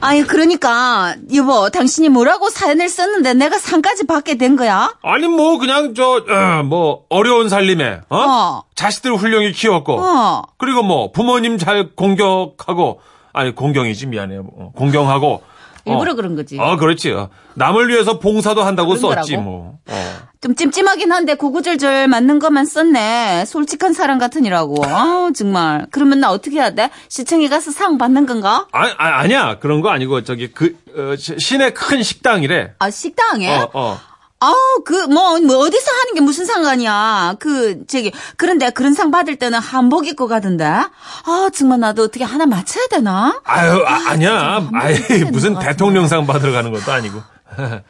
아니 0.00 0.22
그러니까 0.22 1.14
여보 1.34 1.70
당신이 1.70 2.08
뭐라고 2.08 2.50
사연을 2.50 2.88
썼는데 2.88 3.34
내가 3.34 3.58
상까지 3.58 4.06
받게 4.06 4.36
된 4.36 4.56
거야? 4.56 4.94
아니 5.02 5.26
뭐 5.26 5.58
그냥 5.58 5.94
저뭐 5.94 7.04
어려운 7.08 7.48
살림에 7.48 8.00
어? 8.08 8.16
어. 8.16 8.62
자식들 8.74 9.16
훌륭히 9.16 9.52
키웠고 9.52 10.00
어. 10.00 10.42
그리고 10.56 10.82
뭐 10.82 11.10
부모님 11.10 11.58
잘 11.58 11.90
공격하고 11.94 13.00
아니 13.32 13.54
공경이지 13.54 14.06
미안해요 14.06 14.46
어, 14.56 14.72
공경하고 14.76 15.42
일부러 15.88 16.12
어. 16.12 16.14
그런 16.14 16.36
거지. 16.36 16.58
어 16.58 16.76
그렇지 16.76 17.10
어. 17.12 17.28
남을 17.54 17.88
위해서 17.88 18.18
봉사도 18.18 18.62
한다고 18.62 18.96
썼지 18.96 19.32
거라고? 19.36 19.42
뭐 19.42 19.78
어. 19.88 20.28
좀 20.40 20.54
찜찜하긴 20.54 21.10
한데 21.10 21.34
고구절절 21.34 22.06
맞는 22.08 22.38
것만 22.38 22.64
썼네. 22.64 23.44
솔직한 23.46 23.92
사람 23.92 24.18
같으니라고. 24.18 24.84
아우 24.86 25.32
정말. 25.32 25.86
그러면 25.90 26.20
나 26.20 26.30
어떻게 26.30 26.56
해야 26.56 26.70
돼? 26.70 26.90
시청에 27.08 27.48
가서 27.48 27.72
상 27.72 27.98
받는 27.98 28.26
건가? 28.26 28.66
아, 28.72 28.84
아 28.98 29.18
아니야 29.20 29.58
그런 29.58 29.80
거 29.80 29.88
아니고 29.90 30.22
저기 30.22 30.52
그 30.52 30.76
어, 30.96 31.16
시- 31.16 31.36
시내 31.38 31.70
큰 31.72 32.02
식당이래 32.02 32.74
아 32.78 32.90
식당에? 32.90 33.48
어, 33.56 33.70
어. 33.74 33.98
아우 34.40 34.54
그 34.84 35.06
뭐 35.08 35.40
뭐 35.40 35.58
어디서 35.58 35.90
하는 35.90 36.14
게 36.14 36.20
무슨 36.20 36.44
상관이야. 36.46 37.36
그 37.40 37.84
저기 37.86 38.12
그런데 38.36 38.70
그런 38.70 38.94
상 38.94 39.10
받을 39.10 39.36
때는 39.36 39.58
한복 39.58 40.06
입고 40.06 40.28
가던데. 40.28 40.64
아 40.64 41.50
정말 41.54 41.80
나도 41.80 42.04
어떻게 42.04 42.24
하나 42.24 42.46
맞춰야 42.46 42.86
되나? 42.86 43.40
아유, 43.44 43.84
아, 43.86 44.14
니야 44.16 44.68
아이, 44.74 44.98
무슨. 45.32 45.58
대통령상 45.58 46.26
받으러 46.26 46.52
가는 46.52 46.70
것도 46.72 46.92
아니고. 46.92 47.20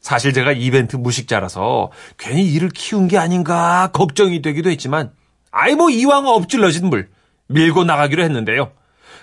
사실 0.00 0.32
제가 0.32 0.52
이벤트 0.52 0.96
무식자라서 0.96 1.90
괜히 2.16 2.44
일을 2.52 2.70
키운 2.70 3.06
게 3.06 3.18
아닌가 3.18 3.90
걱정이 3.92 4.40
되기도 4.40 4.70
했지만, 4.70 5.12
아이, 5.52 5.74
뭐, 5.74 5.90
이왕 5.90 6.26
엎질러진 6.26 6.88
물, 6.88 7.10
밀고 7.48 7.84
나가기로 7.84 8.22
했는데요. 8.22 8.72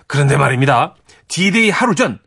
그런데 0.06 0.38
말입니다. 0.38 0.94
디데이 1.30 1.72
하루 1.72 1.96
전, 1.96 2.20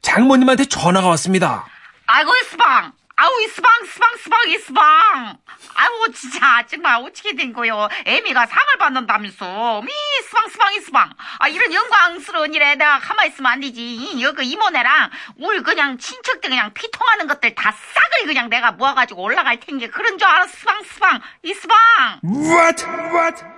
장모님한테 0.00 0.64
전화가 0.64 1.06
왔습니다. 1.08 1.66
아이고 2.06 2.30
이스방 2.42 2.92
아우 3.20 3.40
이스방 3.42 3.84
스방 3.84 4.16
스방 4.16 4.48
이스방. 4.48 5.38
아우 5.74 6.12
진짜 6.12 6.64
정말 6.68 7.02
어떻게 7.02 7.34
된 7.34 7.52
거요? 7.52 7.88
애미가 8.04 8.46
상을 8.46 8.78
받는다면서. 8.78 9.82
미 9.82 9.90
스방 10.28 10.48
스방 10.48 10.74
이스방. 10.74 11.10
아 11.40 11.48
이런 11.48 11.74
영광스러운 11.74 12.54
일에 12.54 12.76
내가 12.76 13.00
가만히 13.00 13.30
있으면 13.30 13.50
안 13.50 13.60
되지. 13.60 14.22
여기 14.22 14.46
이모네랑 14.46 15.10
울 15.38 15.64
그냥 15.64 15.98
친척들 15.98 16.48
그냥 16.48 16.72
피통하는 16.72 17.26
것들 17.26 17.56
다 17.56 17.72
싸그리 17.72 18.26
그냥 18.26 18.48
내가 18.48 18.70
모아가지고 18.70 19.20
올라갈 19.20 19.58
텐게 19.58 19.88
그런 19.88 20.16
줄 20.16 20.28
알아 20.28 20.46
스방 20.46 20.84
스방. 20.84 21.20
이스방. 21.42 21.76
What? 22.22 22.86
What? 22.86 23.57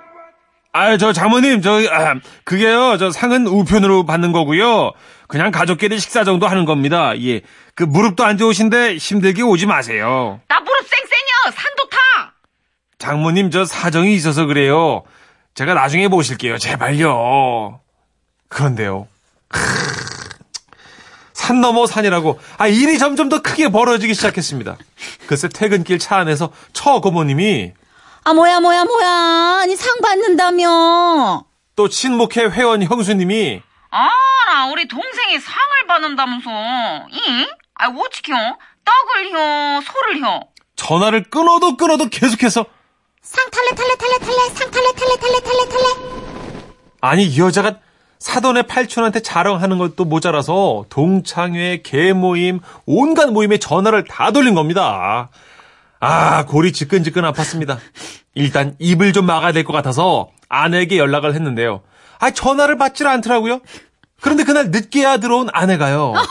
아, 0.72 0.96
저 0.96 1.12
장모님, 1.12 1.62
저 1.62 1.82
아, 1.90 2.14
그게요. 2.44 2.96
저 2.98 3.10
상은 3.10 3.46
우편으로 3.46 4.06
받는 4.06 4.32
거고요. 4.32 4.92
그냥 5.26 5.50
가족끼리 5.50 5.98
식사 5.98 6.24
정도 6.24 6.46
하는 6.46 6.64
겁니다. 6.64 7.12
예. 7.20 7.40
그 7.74 7.84
무릎도 7.84 8.24
안 8.24 8.38
좋으신데 8.38 8.96
힘들게 8.96 9.42
오지 9.42 9.66
마세요. 9.66 10.40
나 10.48 10.60
무릎 10.60 10.86
쌩쌩이여 10.86 11.56
산도 11.56 11.88
타 11.88 11.98
장모님, 12.98 13.50
저 13.50 13.64
사정이 13.64 14.14
있어서 14.14 14.46
그래요. 14.46 15.02
제가 15.54 15.74
나중에 15.74 16.08
모실게요. 16.08 16.58
제발요. 16.58 17.80
그런데요. 18.48 19.08
산 21.32 21.60
넘어 21.60 21.86
산이라고 21.86 22.38
아 22.58 22.68
일이 22.68 22.98
점점 22.98 23.28
더 23.28 23.42
크게 23.42 23.70
벌어지기 23.70 24.14
시작했습니다. 24.14 24.76
글쎄 25.26 25.48
퇴근길 25.48 25.98
차 25.98 26.16
안에서 26.18 26.52
처 26.72 27.00
고모님이 27.00 27.72
아 28.30 28.32
뭐야 28.32 28.60
뭐야 28.60 28.84
뭐야. 28.84 29.60
아니 29.62 29.74
상 29.74 30.00
받는다며. 30.00 31.44
또 31.74 31.88
친목회 31.88 32.44
회원 32.44 32.80
형수님이 32.80 33.60
아, 33.90 34.08
나 34.46 34.66
우리 34.68 34.86
동생이 34.86 35.40
상을 35.40 35.86
받는다면서. 35.88 36.50
이? 37.10 37.48
아, 37.74 37.88
어찌켜? 37.88 38.32
떡을 38.84 39.32
혀, 39.32 39.80
소를 39.80 40.22
혀. 40.22 40.42
전화를 40.76 41.24
끊어도 41.24 41.76
끊어도 41.76 42.08
계속해서 42.08 42.64
상 43.20 43.50
탈래 43.50 43.70
탈래 43.74 43.96
탈래 43.96 44.18
탈래 44.18 44.48
상 44.54 44.70
탈래 44.70 44.92
탈래 44.92 45.16
탈래 45.16 45.40
탈래 45.40 45.68
탈래 45.68 46.30
아니 47.00 47.24
이 47.24 47.40
여자가 47.40 47.78
사돈의 48.20 48.68
팔촌한테 48.68 49.22
자랑하는 49.22 49.78
것도 49.78 50.04
모자라서 50.04 50.84
동창회, 50.88 51.82
개모임, 51.82 52.60
온갖 52.86 53.32
모임에 53.32 53.58
전화를 53.58 54.04
다 54.04 54.30
돌린 54.30 54.54
겁니다. 54.54 55.30
아 56.00 56.46
골이 56.46 56.72
지끈지끈 56.72 57.22
아팠습니다. 57.24 57.78
일단 58.34 58.74
입을 58.78 59.12
좀 59.12 59.26
막아야 59.26 59.52
될 59.52 59.64
것 59.64 59.72
같아서 59.72 60.30
아내에게 60.48 60.98
연락을 60.98 61.34
했는데요. 61.34 61.82
아 62.18 62.30
전화를 62.30 62.78
받질 62.78 63.06
않더라고요. 63.06 63.60
그런데 64.20 64.44
그날 64.44 64.70
늦게야 64.70 65.18
들어온 65.18 65.48
아내가요. 65.52 66.14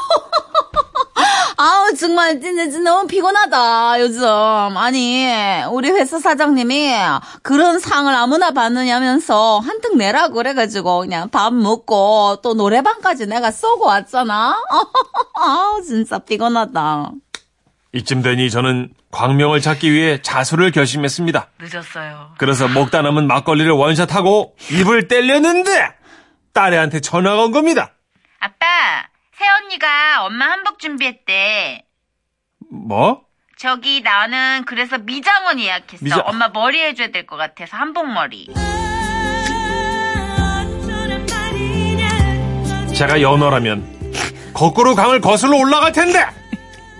아우 1.61 1.93
정말 1.93 2.39
진짜, 2.39 2.69
진짜 2.69 2.89
너무 2.89 3.05
피곤하다 3.05 3.99
요즘 3.99 4.25
아니 4.25 5.27
우리 5.71 5.89
회사 5.91 6.17
사장님이 6.17 6.93
그런 7.41 7.79
상을 7.79 8.13
아무나 8.15 8.51
받느냐면서 8.51 9.59
한턱 9.59 9.97
내라 9.97 10.29
그래가지고 10.29 11.01
그냥 11.01 11.29
밥 11.29 11.53
먹고 11.53 12.37
또 12.41 12.53
노래방까지 12.53 13.25
내가 13.27 13.51
쏘고 13.51 13.85
왔잖아 13.87 14.55
아우 15.35 15.81
진짜 15.83 16.19
피곤하다 16.19 17.11
이쯤 17.91 18.21
되니 18.21 18.51
저는 18.51 18.93
광명을 19.11 19.61
찾기 19.61 19.91
위해 19.91 20.21
자수를 20.21 20.71
결심했습니다. 20.71 21.47
늦었어요. 21.59 22.33
그래서 22.37 22.67
먹다 22.67 23.01
남은 23.01 23.25
막걸리를 23.27 23.71
원샷하고 23.71 24.55
입을 24.71 25.07
떼려는데 25.07 25.89
딸애한테 26.53 26.99
전화가 26.99 27.43
온 27.43 27.51
겁니다. 27.51 27.93
아빠, 28.39 28.65
새언니가 29.33 30.23
엄마 30.25 30.45
한복 30.51 30.77
준비했대. 30.79 31.83
뭐? 32.71 33.21
저기 33.57 34.01
나는 34.01 34.63
그래서 34.65 34.97
미장원 34.99 35.59
예약했어. 35.59 35.97
미장- 36.05 36.21
엄마 36.25 36.47
머리 36.49 36.79
해줘야 36.81 37.07
될 37.11 37.25
것 37.25 37.37
같아서 37.37 37.75
한복머리. 37.75 38.53
제가 42.95 43.21
연어라면 43.21 44.13
거꾸로 44.53 44.93
강을 44.93 45.21
거슬러 45.21 45.57
올라갈 45.57 45.91
텐데. 45.91 46.25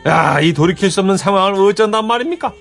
야, 0.05 0.39
이 0.39 0.53
돌이킬 0.53 0.89
수 0.91 1.01
없는 1.01 1.17
상황을 1.17 1.59
어쩐단 1.59 2.05
말입니까? 2.05 2.53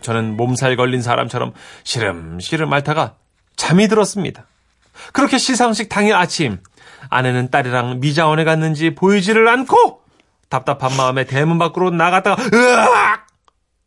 저는 0.00 0.36
몸살 0.36 0.76
걸린 0.76 1.02
사람처럼 1.02 1.52
시름시름 1.84 2.72
앓다가 2.72 3.14
잠이 3.56 3.88
들었습니다. 3.88 4.46
그렇게 5.12 5.38
시상식 5.38 5.88
당일 5.88 6.14
아침 6.14 6.58
아내는 7.08 7.50
딸이랑 7.50 8.00
미자원에 8.00 8.44
갔는지 8.44 8.94
보이지를 8.94 9.48
않고 9.48 10.02
답답한 10.48 10.96
마음에 10.96 11.24
대문 11.24 11.58
밖으로 11.58 11.90
나갔다가 11.90 12.42
으악! 12.52 13.26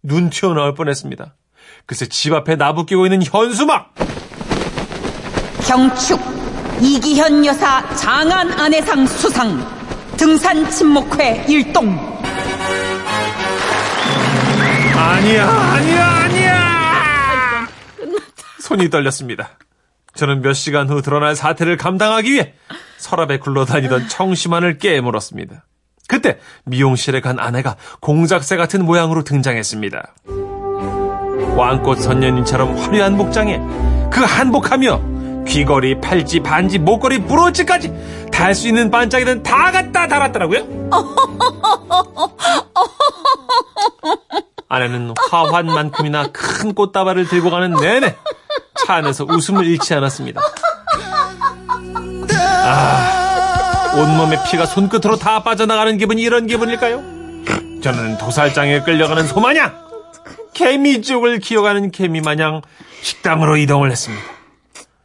눈 0.03 0.29
튀어나올 0.29 0.73
뻔했습니다. 0.73 1.35
글쎄 1.85 2.07
집 2.07 2.33
앞에 2.33 2.55
나부 2.55 2.85
끼고 2.85 3.05
있는 3.05 3.21
현수막 3.23 3.93
경축 5.65 6.19
이기현 6.81 7.45
여사 7.45 7.87
장안 7.95 8.51
아내상 8.53 9.05
수상 9.05 9.65
등산 10.17 10.69
친목회 10.69 11.45
일동 11.47 12.16
아니야, 14.97 15.47
아니야, 15.47 16.05
아니야! 16.07 17.67
손이 18.59 18.89
떨렸습니다. 18.89 19.49
저는 20.15 20.41
몇 20.41 20.53
시간 20.53 20.89
후 20.89 21.01
드러날 21.01 21.35
사태를 21.35 21.77
감당하기 21.77 22.31
위해 22.33 22.53
서랍에 22.97 23.37
굴러다니던 23.37 24.07
청심환을 24.09 24.79
깨물었습니다. 24.79 25.63
그때 26.07 26.39
미용실에 26.65 27.21
간 27.21 27.39
아내가 27.39 27.75
공작새 27.99 28.55
같은 28.57 28.83
모양으로 28.85 29.23
등장했습니다. 29.23 30.15
왕꽃 31.55 31.99
선녀님처럼 32.01 32.77
화려한 32.77 33.17
복장에 33.17 33.57
그 34.11 34.21
한복하며 34.23 35.45
귀걸이, 35.47 36.01
팔찌, 36.01 36.39
반지, 36.41 36.77
목걸이, 36.79 37.19
브로치까지 37.23 37.93
달 38.31 38.53
수 38.53 38.67
있는 38.67 38.89
반짝이는 38.91 39.43
다 39.43 39.71
갖다 39.71 40.07
달았더라고요. 40.07 40.89
아내는 44.69 45.13
화환만큼이나 45.29 46.31
큰 46.31 46.73
꽃다발을 46.73 47.27
들고 47.27 47.49
가는 47.49 47.73
내내 47.73 48.15
차 48.85 48.95
안에서 48.95 49.25
웃음을 49.25 49.65
잃지 49.65 49.93
않았습니다. 49.93 50.41
아, 52.65 53.93
온몸에 53.95 54.37
피가 54.49 54.65
손끝으로 54.65 55.17
다 55.17 55.43
빠져나가는 55.43 55.97
기분이 55.97 56.21
이런 56.21 56.47
기분일까요? 56.47 57.01
저는 57.81 58.17
도살장에 58.17 58.81
끌려가는 58.81 59.25
소마냥 59.27 59.87
개미 60.53 61.01
쪽을 61.01 61.39
기어가는 61.39 61.91
개미 61.91 62.19
마냥 62.19 62.61
식당으로 63.01 63.57
이동을 63.57 63.91
했습니다. 63.91 64.23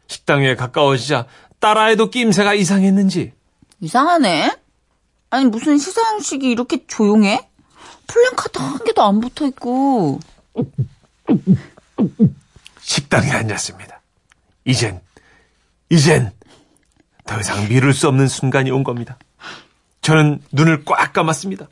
식당에 0.07 0.55
가까워지자 0.55 1.25
딸아이도 1.59 2.09
낌새가 2.09 2.53
이상했는지 2.53 3.33
이상하네 3.79 4.57
아니 5.29 5.45
무슨 5.45 5.77
시상식이 5.77 6.49
이렇게 6.51 6.85
조용해 6.87 7.49
플랜카드 8.07 8.57
한 8.59 8.83
개도 8.83 9.03
안 9.03 9.19
붙어 9.19 9.45
있고 9.47 10.19
식당에 12.81 13.31
앉았습니다. 13.31 14.01
이젠, 14.65 15.01
이젠 15.89 16.31
더 17.25 17.39
이상 17.39 17.67
미룰 17.67 17.93
수 17.93 18.07
없는 18.07 18.27
순간이 18.27 18.71
온 18.71 18.83
겁니다. 18.83 19.17
저는 20.01 20.41
눈을 20.51 20.83
꽉 20.85 21.13
감았습니다. 21.13 21.67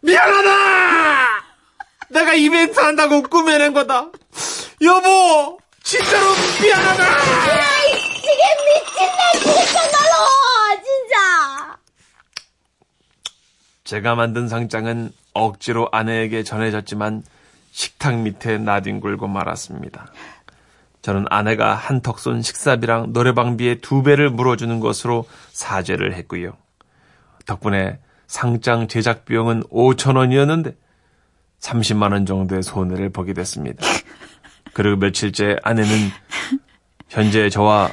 미안하다! 0.00 0.48
내가 2.10 2.34
이벤트 2.34 2.78
한다고 2.78 3.22
꾸며낸 3.22 3.72
거다. 3.72 4.10
여보, 4.80 5.58
진짜로 5.82 6.26
미안하다! 6.62 7.04
진짜 9.38 9.77
제가 13.88 14.14
만든 14.16 14.48
상장은 14.48 15.12
억지로 15.32 15.88
아내에게 15.92 16.42
전해졌지만 16.42 17.22
식탁 17.70 18.20
밑에 18.20 18.58
나뒹굴고 18.58 19.28
말았습니다. 19.28 20.12
저는 21.00 21.24
아내가 21.30 21.74
한턱 21.74 22.18
쏜 22.18 22.42
식사비랑 22.42 23.14
노래방비의 23.14 23.80
두 23.80 24.02
배를 24.02 24.28
물어주는 24.28 24.78
것으로 24.80 25.24
사죄를 25.52 26.14
했고요. 26.16 26.52
덕분에 27.46 27.98
상장 28.26 28.88
제작 28.88 29.24
비용은 29.24 29.62
5천 29.70 30.18
원이었는데 30.18 30.76
30만 31.58 32.12
원 32.12 32.26
정도의 32.26 32.62
손해를 32.62 33.08
보게 33.08 33.32
됐습니다. 33.32 33.86
그리고 34.74 34.96
며칠째 34.96 35.56
아내는 35.62 36.10
현재 37.08 37.48
저와 37.48 37.90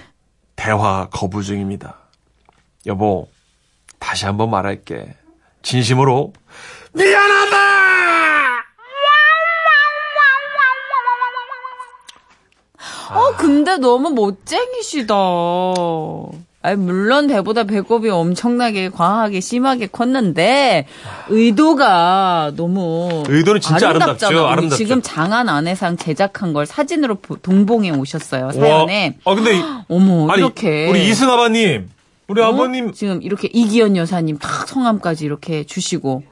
대화 0.57 1.07
거부 1.09 1.41
중입니다. 1.41 1.99
여보, 2.85 3.29
다시 3.97 4.25
한번 4.25 4.49
말할게. 4.49 5.15
진심으로 5.65 6.31
미안하다! 6.93 7.55
어, 13.13 13.35
근데 13.37 13.77
너무 13.77 14.09
멋쟁이시다. 14.11 15.13
아니, 16.61 16.75
물론 16.77 17.27
배보다 17.27 17.63
배꼽이 17.65 18.09
엄청나게 18.09 18.89
과하게 18.89 19.39
심하게 19.39 19.85
컸는데 19.87 20.87
의도가 21.29 22.51
너무 22.55 23.23
의도는 23.27 23.61
진짜 23.61 23.89
아름답죠. 23.89 24.27
우리 24.29 24.37
아름답죠. 24.39 24.75
지금 24.75 25.01
장안 25.03 25.47
아내상 25.49 25.97
제작한 25.97 26.53
걸 26.53 26.65
사진으로 26.65 27.15
보- 27.15 27.37
동봉해 27.37 27.91
오셨어요. 27.91 28.51
사연에. 28.51 29.15
와, 29.23 29.33
아 29.33 29.35
근데 29.35 29.55
이- 29.57 29.61
어머, 29.89 30.27
아니 30.31 30.39
이렇게 30.41 30.89
우리 30.89 31.07
이승아바님, 31.07 31.89
우리 32.27 32.41
어? 32.41 32.45
아버님 32.45 32.91
지금 32.93 33.21
이렇게 33.21 33.49
이기현 33.51 33.97
여사님 33.97 34.37
딱 34.39 34.67
성함까지 34.67 35.25
이렇게 35.25 35.63
주시고 35.63 36.23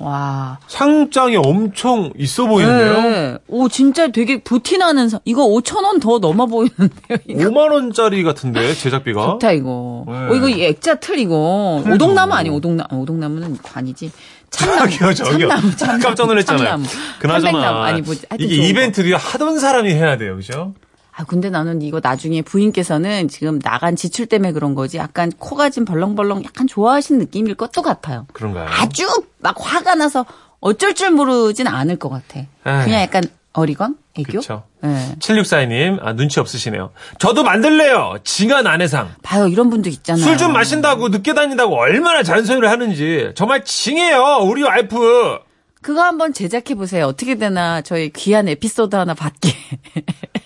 와. 0.00 0.58
상장이 0.68 1.36
엄청 1.36 2.12
있어 2.16 2.46
보이는데요. 2.46 3.02
네. 3.02 3.38
오 3.48 3.68
진짜 3.68 4.06
되게 4.08 4.40
부티나는 4.40 5.08
상. 5.08 5.18
이거 5.24 5.44
5천 5.46 5.82
원 5.82 5.98
더 5.98 6.20
넘어 6.20 6.46
보이는데요. 6.46 7.18
이거 7.26 7.40
5만 7.50 7.72
원짜리 7.72 8.22
같은데 8.22 8.74
제작비가. 8.74 9.22
좋다 9.26 9.50
이거. 9.52 10.04
네. 10.06 10.12
어 10.12 10.34
이거 10.36 10.48
이 10.48 10.64
액자 10.64 10.94
틀 10.96 11.18
이거 11.18 11.82
오동나무 11.84 12.32
아니 12.32 12.48
오동나무 12.48 12.86
아, 12.90 12.94
오동나무는 12.96 13.58
관이지. 13.62 14.12
참나무. 14.50 14.88
저기요, 14.90 15.14
저기요. 15.14 15.48
참나무, 15.48 15.76
참나무. 15.76 16.02
깜짝 16.02 16.26
놀랐잖아요. 16.28 16.64
참나무. 16.64 16.84
그나저나. 17.18 17.84
아니 17.84 18.00
뭐 18.02 18.14
이게. 18.38 18.54
이벤트를 18.68 19.16
하던 19.16 19.58
사람이 19.58 19.90
해야 19.90 20.16
돼요, 20.16 20.36
그죠? 20.36 20.74
아 21.20 21.24
근데 21.24 21.50
나는 21.50 21.82
이거 21.82 21.98
나중에 22.00 22.42
부인께서는 22.42 23.26
지금 23.26 23.58
나간 23.58 23.96
지출 23.96 24.26
때문에 24.26 24.52
그런 24.52 24.76
거지. 24.76 24.98
약간 24.98 25.32
코가 25.36 25.68
좀 25.70 25.84
벌렁벌렁 25.84 26.44
약간 26.44 26.68
좋아하시는 26.68 27.18
느낌일 27.18 27.56
것도 27.56 27.82
같아요. 27.82 28.26
그런가요? 28.32 28.68
아주 28.70 29.04
막 29.38 29.56
화가 29.58 29.96
나서 29.96 30.24
어쩔 30.60 30.94
줄 30.94 31.10
모르진 31.10 31.66
않을 31.66 31.96
것 31.96 32.08
같아. 32.08 32.38
에이. 32.38 32.46
그냥 32.64 33.00
약간 33.02 33.24
어리광? 33.52 33.96
애교? 34.16 34.30
그렇죠. 34.30 34.62
네. 34.80 35.16
7642님, 35.18 35.98
아, 36.04 36.12
눈치 36.12 36.38
없으시네요. 36.38 36.90
저도 37.18 37.42
만들래요. 37.42 38.18
징한 38.22 38.68
아내상. 38.68 39.10
봐요, 39.22 39.48
이런 39.48 39.70
분들 39.70 39.90
있잖아요. 39.92 40.22
술 40.24 40.36
좀 40.36 40.52
마신다고 40.52 41.08
늦게 41.08 41.34
다닌다고 41.34 41.74
얼마나 41.76 42.22
잔소리를 42.22 42.70
하는지. 42.70 43.32
정말 43.34 43.64
징해요. 43.64 44.38
우리 44.44 44.62
와이프. 44.62 45.38
그거 45.82 46.02
한번 46.02 46.32
제작해 46.32 46.76
보세요. 46.76 47.06
어떻게 47.06 47.34
되나 47.36 47.80
저희 47.82 48.10
귀한 48.12 48.46
에피소드 48.48 48.94
하나 48.94 49.14
받게. 49.14 49.52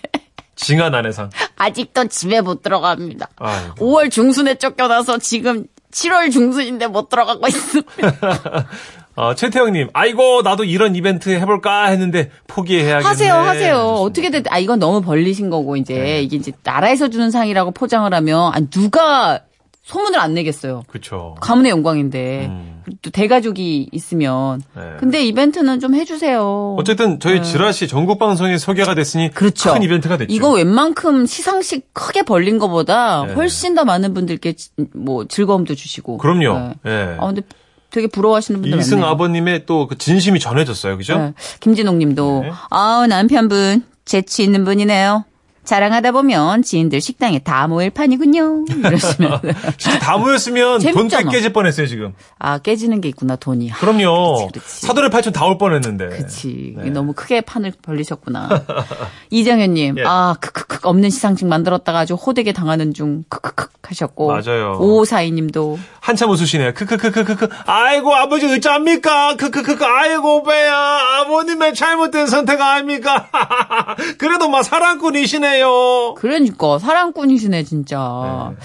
징한 0.63 0.95
아내상. 0.95 1.31
아직도 1.57 2.09
집에 2.09 2.41
못 2.41 2.63
들어갑니다. 2.63 3.29
아이고. 3.37 3.75
5월 3.77 4.11
중순에 4.11 4.57
쫓겨나서 4.57 5.19
지금 5.19 5.67
7월 5.93 6.33
중순인데 6.33 6.87
못 6.87 7.09
들어가고 7.09 7.47
있습니다. 7.47 7.91
어, 9.15 9.35
최태영님, 9.35 9.91
아이고, 9.93 10.41
나도 10.41 10.65
이런 10.65 10.97
이벤트 10.97 11.29
해볼까 11.29 11.87
했는데 11.89 12.31
포기해야겠네. 12.47 13.05
하세요, 13.07 13.35
하세요. 13.35 13.75
하셨습니다. 13.75 13.85
어떻게든 14.01 14.45
아 14.49 14.59
이건 14.59 14.79
너무 14.79 15.03
벌리신 15.03 15.51
거고 15.51 15.77
이제 15.77 15.95
네. 15.95 16.23
이게 16.23 16.37
이제 16.39 16.51
나라에서 16.63 17.11
주는 17.11 17.31
상이라고 17.31 17.73
포장을 17.73 18.13
하면 18.13 18.53
아, 18.55 18.61
누가 18.71 19.41
소문을 19.83 20.19
안 20.19 20.33
내겠어요. 20.33 20.85
그쵸. 20.87 21.35
가문의 21.41 21.71
영광인데 21.73 22.47
음. 22.47 22.72
또 23.03 23.11
대가족이 23.11 23.89
있으면 23.93 24.63
네. 24.77 24.83
근데 25.01 25.25
이벤트는 25.25 25.81
좀 25.81 25.95
해주세요. 25.95 26.77
어쨌든 26.79 27.21
저희 27.21 27.43
지라시 27.43 27.89
전국 27.89 28.19
방송에 28.19 28.59
소개가 28.59 28.95
됐으니 28.95 29.25
네. 29.25 29.31
그렇죠. 29.31 29.73
큰 29.75 29.83
이벤트가 29.83 30.17
됐죠. 30.17 30.33
이거 30.35 30.51
웬만큼 30.53 31.27
시상식 31.27 31.93
크게 31.95 32.23
벌린 32.23 32.59
것보다 32.59 33.25
네. 33.27 33.35
훨씬 33.35 33.75
더 33.75 33.85
많은 33.85 34.15
분들께 34.15 34.53
지- 34.55 34.71
뭐 34.95 35.27
즐거움도 35.27 35.75
주시고. 35.75 36.19
그럼요. 36.19 36.75
네. 36.85 36.91
예. 36.91 37.17
아 37.21 37.27
근데 37.27 37.43
되게 37.91 38.07
부러워하시는 38.07 38.61
분들 38.63 38.79
이승 38.79 38.99
많네요. 39.01 39.11
아버님의 39.13 39.67
또 39.67 39.87
그 39.87 39.99
진심이 39.99 40.41
전해졌어요. 40.41 40.97
그죠? 40.97 41.19
네. 41.19 41.35
김진옥 41.61 41.97
님도, 41.97 42.41
네. 42.45 42.51
아우, 42.71 43.07
남편분, 43.07 43.83
재치 44.05 44.43
있는 44.45 44.65
분이네요. 44.65 45.25
자랑하다 45.65 46.11
보면 46.13 46.63
지인들 46.63 47.01
식당에 47.01 47.39
다 47.39 47.69
모일 47.69 47.91
판이군요. 47.91 48.65
이러시면서. 48.69 49.41
진짜 49.79 49.99
다 50.01 50.19
모였으면 50.19 50.81
돈 50.81 51.09
재밌잖아. 51.09 51.31
깨질 51.31 51.53
뻔했어요, 51.53 51.87
지금. 51.87 52.15
아, 52.39 52.59
깨지는 52.59 53.01
게 53.01 53.09
있구나, 53.09 53.37
돈이. 53.37 53.71
아, 53.71 53.77
그럼요. 53.77 54.49
그치, 54.49 54.59
그치. 54.61 54.87
사돈의 54.87 55.11
팔촌 55.11 55.33
다 55.33 55.47
올 55.47 55.59
뻔했는데. 55.59 56.09
그치. 56.09 56.75
네. 56.79 56.91
너무 56.91 57.13
크게 57.13 57.43
판을 57.43 57.73
벌리셨구나. 57.83 58.49
이정현님, 59.31 59.99
예. 59.99 60.03
아, 60.05 60.35
크크크 60.41 60.89
없는 60.89 61.11
시상식 61.11 61.47
만들었다가 61.47 62.01
아주 62.01 62.15
호되게 62.15 62.53
당하는 62.53 62.93
중, 62.95 63.25
크크크 63.29 63.69
하셨고. 63.83 64.29
맞아요. 64.29 64.79
5542님도, 64.81 65.79
한참 66.01 66.31
웃으시네요. 66.31 66.75
크크크크크크. 66.75 67.49
아이고 67.67 68.15
아버지 68.15 68.47
어쩝니까? 68.47 69.37
크크크크. 69.37 69.85
아이고 69.85 70.43
배야. 70.43 70.75
아버님의 71.21 71.75
잘못된 71.75 72.27
선택 72.27 72.61
아닙니까? 72.61 73.29
그래도 74.19 74.49
막 74.49 74.63
사랑꾼이시네 74.63 75.52
요. 75.61 76.15
그러니까, 76.15 76.79
사랑꾼이시네, 76.79 77.65
진짜. 77.65 78.51
네. 78.51 78.57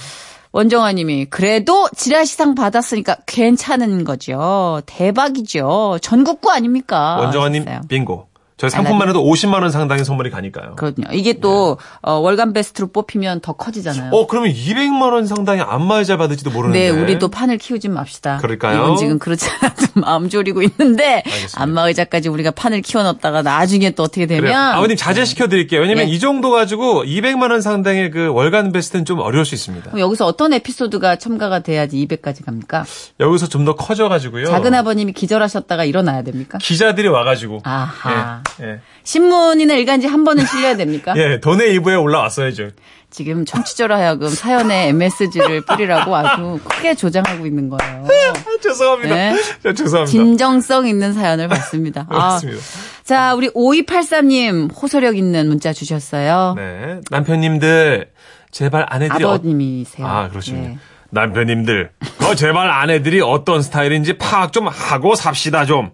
원정아님이 0.53 1.25
그래도 1.25 1.87
지라시상 1.95 2.55
받았으니까 2.55 3.17
괜찮은 3.25 4.03
거죠. 4.05 4.81
대박이죠. 4.85 5.99
전국구 6.01 6.49
아닙니까? 6.49 7.17
원정아님. 7.17 7.65
빙고. 7.87 8.27
저희 8.57 8.71
상품만 8.71 9.07
해도 9.07 9.23
50만 9.23 9.61
원 9.61 9.69
상당의 9.71 10.03
선물이 10.03 10.31
가니까요. 10.31 10.75
그렇군요. 10.77 11.07
이게 11.11 11.33
또 11.39 11.77
어, 12.01 12.13
월간 12.13 12.53
베스트로 12.53 12.87
뽑히면 12.87 13.41
더 13.41 13.53
커지잖아요. 13.53 14.09
어 14.11 14.25
그러면 14.25 14.51
200만 14.51 15.13
원 15.13 15.27
상당의 15.27 15.63
안마의자 15.63 16.17
받을지도 16.17 16.49
모르는데. 16.49 16.79
네, 16.79 16.89
우리도 16.89 17.27
판을 17.29 17.59
키우지 17.59 17.89
맙시다. 17.89 18.37
그럴까요? 18.37 18.83
이건 18.83 18.97
지금 18.97 19.19
그렇지 19.19 19.47
않아도 19.61 19.85
마음 20.01 20.27
졸이고 20.27 20.63
있는데 20.63 21.21
알겠습니다. 21.25 21.61
안마의자까지 21.61 22.29
우리가 22.29 22.49
판을 22.51 22.81
키워놨다가 22.81 23.43
나중에 23.43 23.91
또 23.91 24.01
어떻게 24.03 24.25
되면 24.25 24.41
그래요. 24.45 24.57
아버님 24.57 24.97
자제시켜 24.97 25.47
드릴게요. 25.49 25.81
왜냐면 25.81 26.07
예. 26.09 26.11
이 26.11 26.17
정도 26.19 26.49
가지고 26.49 27.03
200만 27.03 27.51
원 27.51 27.61
상당의 27.61 28.09
그 28.09 28.27
월간 28.33 28.71
베스트는 28.71 29.05
좀 29.05 29.19
어려울 29.19 29.45
수 29.45 29.53
있습니다. 29.53 29.91
그럼 29.91 29.99
여기서 29.99 30.25
어떤 30.25 30.53
에피소드가 30.53 31.17
첨가가 31.17 31.59
돼야지 31.59 31.97
200까지 32.07 32.43
갑니까? 32.43 32.85
여기서 33.19 33.47
좀 33.47 33.67
더 33.67 33.75
커져 33.75 34.07
가지고요. 34.07 34.45
작은 34.45 34.73
아버님이 34.73 35.11
기절하셨다가 35.11 35.83
일어나야 35.83 36.21
됩니까? 36.23 36.57
기자들이 36.61 37.09
와 37.09 37.25
가지고 37.25 37.59
아하. 37.65 38.41
예. 38.61 38.79
신문이나 39.03 39.73
일간지 39.75 40.07
한 40.07 40.23
번은 40.23 40.45
실려야 40.45 40.75
됩니까? 40.77 41.13
예. 41.17 41.33
예, 41.33 41.39
돈의 41.39 41.69
일부에 41.71 41.95
올라왔어야죠. 41.95 42.69
지금 43.09 43.45
청취자로 43.45 43.95
하여금 43.95 44.27
사연에 44.27 44.89
MSG를 44.89 45.61
뿌리라고 45.61 46.13
아주 46.15 46.59
크게 46.65 46.93
조장하고 46.93 47.45
있는 47.45 47.69
거예요. 47.69 48.03
아, 48.05 48.07
죄송합니다. 48.61 49.15
네. 49.15 49.35
저 49.63 49.73
죄송합니다. 49.73 50.11
진정성 50.11 50.87
있는 50.87 51.13
사연을 51.13 51.47
받습니다. 51.47 52.05
아, 52.11 52.17
맞습니다. 52.17 52.61
자, 53.05 53.33
우리 53.33 53.49
5283님 53.51 54.69
호소력 54.81 55.15
있는 55.17 55.47
문자 55.47 55.71
주셨어요. 55.71 56.55
네. 56.57 56.99
남편님들 57.09 58.11
제발 58.51 58.85
아내들이 58.89 59.23
어- 59.23 59.33
아버님이세요. 59.35 60.05
아, 60.05 60.27
그렇군요. 60.29 60.61
네. 60.61 60.77
남편님들, 61.09 61.91
그 62.17 62.35
제발 62.35 62.69
아내들이 62.69 63.21
어떤 63.21 63.61
스타일인지 63.61 64.17
파악 64.17 64.51
좀 64.51 64.67
하고 64.67 65.15
삽시다 65.15 65.65
좀. 65.65 65.91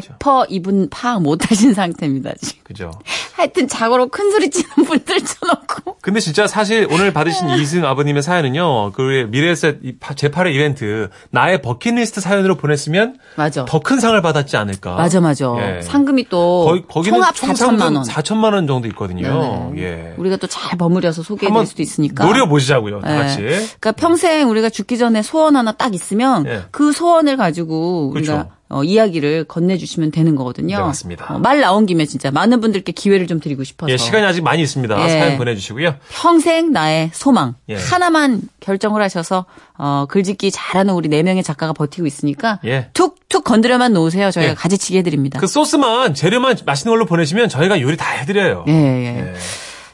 100% 0.00 0.46
이분 0.48 0.88
파악 0.90 1.22
못 1.22 1.50
하신 1.50 1.74
상태입니다, 1.74 2.32
지금. 2.40 2.62
그죠? 2.64 2.90
하여튼 3.36 3.66
자고로 3.68 4.08
큰 4.08 4.30
소리 4.30 4.50
치는 4.50 4.84
분들 4.86 5.20
쳐놓고. 5.24 5.96
근데 6.00 6.20
진짜 6.20 6.46
사실 6.46 6.86
오늘 6.90 7.12
받으신 7.12 7.48
이승 7.50 7.84
아버님의 7.84 8.22
사연은요, 8.22 8.92
그 8.92 9.26
미래셋 9.30 9.80
파- 10.00 10.14
제8회 10.14 10.54
이벤트, 10.54 11.08
나의 11.30 11.60
버킷리스트 11.62 12.20
사연으로 12.20 12.56
보냈으면 12.56 13.16
맞아. 13.36 13.64
더 13.64 13.80
큰 13.82 13.98
상을 14.00 14.20
받았지 14.22 14.56
않을까. 14.56 14.94
맞아, 14.94 15.20
맞아. 15.20 15.46
예. 15.58 15.82
상금이 15.82 16.28
또 16.28 16.64
거기, 16.66 16.82
거기는 16.86 17.18
총합 17.18 17.34
총 17.34 17.50
4천만 17.50 17.96
원. 17.96 18.02
4천만 18.04 18.54
원 18.54 18.66
정도 18.68 18.86
있거든요. 18.88 19.70
네네. 19.72 19.82
예. 19.82 20.14
우리가 20.18 20.36
또 20.36 20.46
잘 20.46 20.78
버무려서 20.78 21.22
소개해드릴 21.22 21.66
수도 21.66 21.82
있으니까. 21.82 22.24
노려보시자고요, 22.24 23.00
다 23.00 23.12
예. 23.14 23.18
같이. 23.18 23.40
그러니까 23.42 23.92
평생 23.92 24.48
우리가 24.50 24.68
죽기 24.70 24.98
전에 24.98 25.22
소원 25.22 25.56
하나 25.56 25.72
딱 25.72 25.94
있으면 25.94 26.46
예. 26.46 26.60
그 26.70 26.92
소원을 26.92 27.36
가지고 27.36 28.10
우리가 28.14 28.32
그렇죠. 28.34 28.50
어, 28.72 28.82
이야기를 28.82 29.44
건네주시면 29.44 30.10
되는 30.10 30.34
거거든요. 30.34 30.76
네, 30.76 30.82
맞습니다. 30.82 31.34
어, 31.34 31.38
말 31.38 31.60
나온 31.60 31.84
김에 31.86 32.06
진짜 32.06 32.30
많은 32.30 32.60
분들께 32.60 32.92
기회를 32.92 33.26
좀 33.26 33.38
드리고 33.38 33.64
싶어서. 33.64 33.92
예, 33.92 33.96
시간이 33.96 34.24
아직 34.24 34.42
많이 34.42 34.62
있습니다. 34.62 35.04
예. 35.04 35.08
사연 35.08 35.36
보내주시고요. 35.36 35.96
평생 36.10 36.72
나의 36.72 37.10
소망 37.12 37.54
예. 37.68 37.76
하나만 37.76 38.40
결정을 38.60 39.02
하셔서 39.02 39.44
어, 39.76 40.06
글짓기 40.08 40.50
잘하는 40.50 40.94
우리 40.94 41.08
네 41.08 41.22
명의 41.22 41.42
작가가 41.42 41.72
버티고 41.72 42.06
있으니까 42.06 42.60
예. 42.64 42.88
툭툭 42.94 43.44
건드려만 43.44 43.92
놓으세요. 43.92 44.30
저희가 44.30 44.50
예. 44.52 44.54
가지치기 44.54 44.98
해드립니다. 44.98 45.38
그 45.38 45.46
소스만, 45.46 46.14
재료만 46.14 46.56
맛있는 46.64 46.92
걸로 46.94 47.04
보내시면 47.04 47.48
저희가 47.48 47.80
요리 47.80 47.96
다 47.96 48.10
해드려요. 48.10 48.64
예, 48.68 48.72
예. 48.72 49.18
예. 49.18 49.34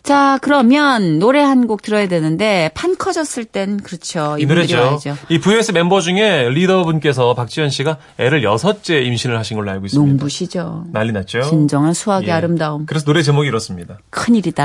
자, 0.03 0.39
그러면 0.43 1.19
노래 1.19 1.41
한 1.43 1.67
곡 1.69 1.83
들어야 1.83 2.09
되는데 2.09 2.71
판 2.75 2.97
커졌을 2.97 3.45
땐 3.45 3.79
그렇죠. 3.83 4.37
이 4.39 4.47
노래죠. 4.47 4.79
와야죠. 4.79 5.17
이 5.29 5.39
VS 5.39 5.73
멤버 5.73 6.01
중에 6.01 6.49
리더분께서 6.51 7.35
박지현 7.35 7.69
씨가 7.71 7.99
애를 8.19 8.43
여섯째 8.43 9.01
임신을 9.03 9.37
하신 9.39 9.57
걸로 9.57 9.71
알고 9.73 9.87
있습니다. 9.87 10.09
농부시죠. 10.09 10.85
난리 10.93 11.13
났죠. 11.13 11.43
진정한 11.43 11.93
수학의 11.93 12.29
예. 12.29 12.33
아름다움. 12.33 12.87
그래서 12.87 13.05
노래 13.05 13.23
제목이 13.23 13.49
이렇습니다. 13.49 13.99
큰일이다. 14.11 14.65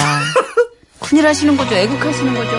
큰일 1.02 1.28
하시는 1.28 1.58
거죠. 1.58 1.76
애국하시는 1.76 2.34
거죠. 2.34 2.52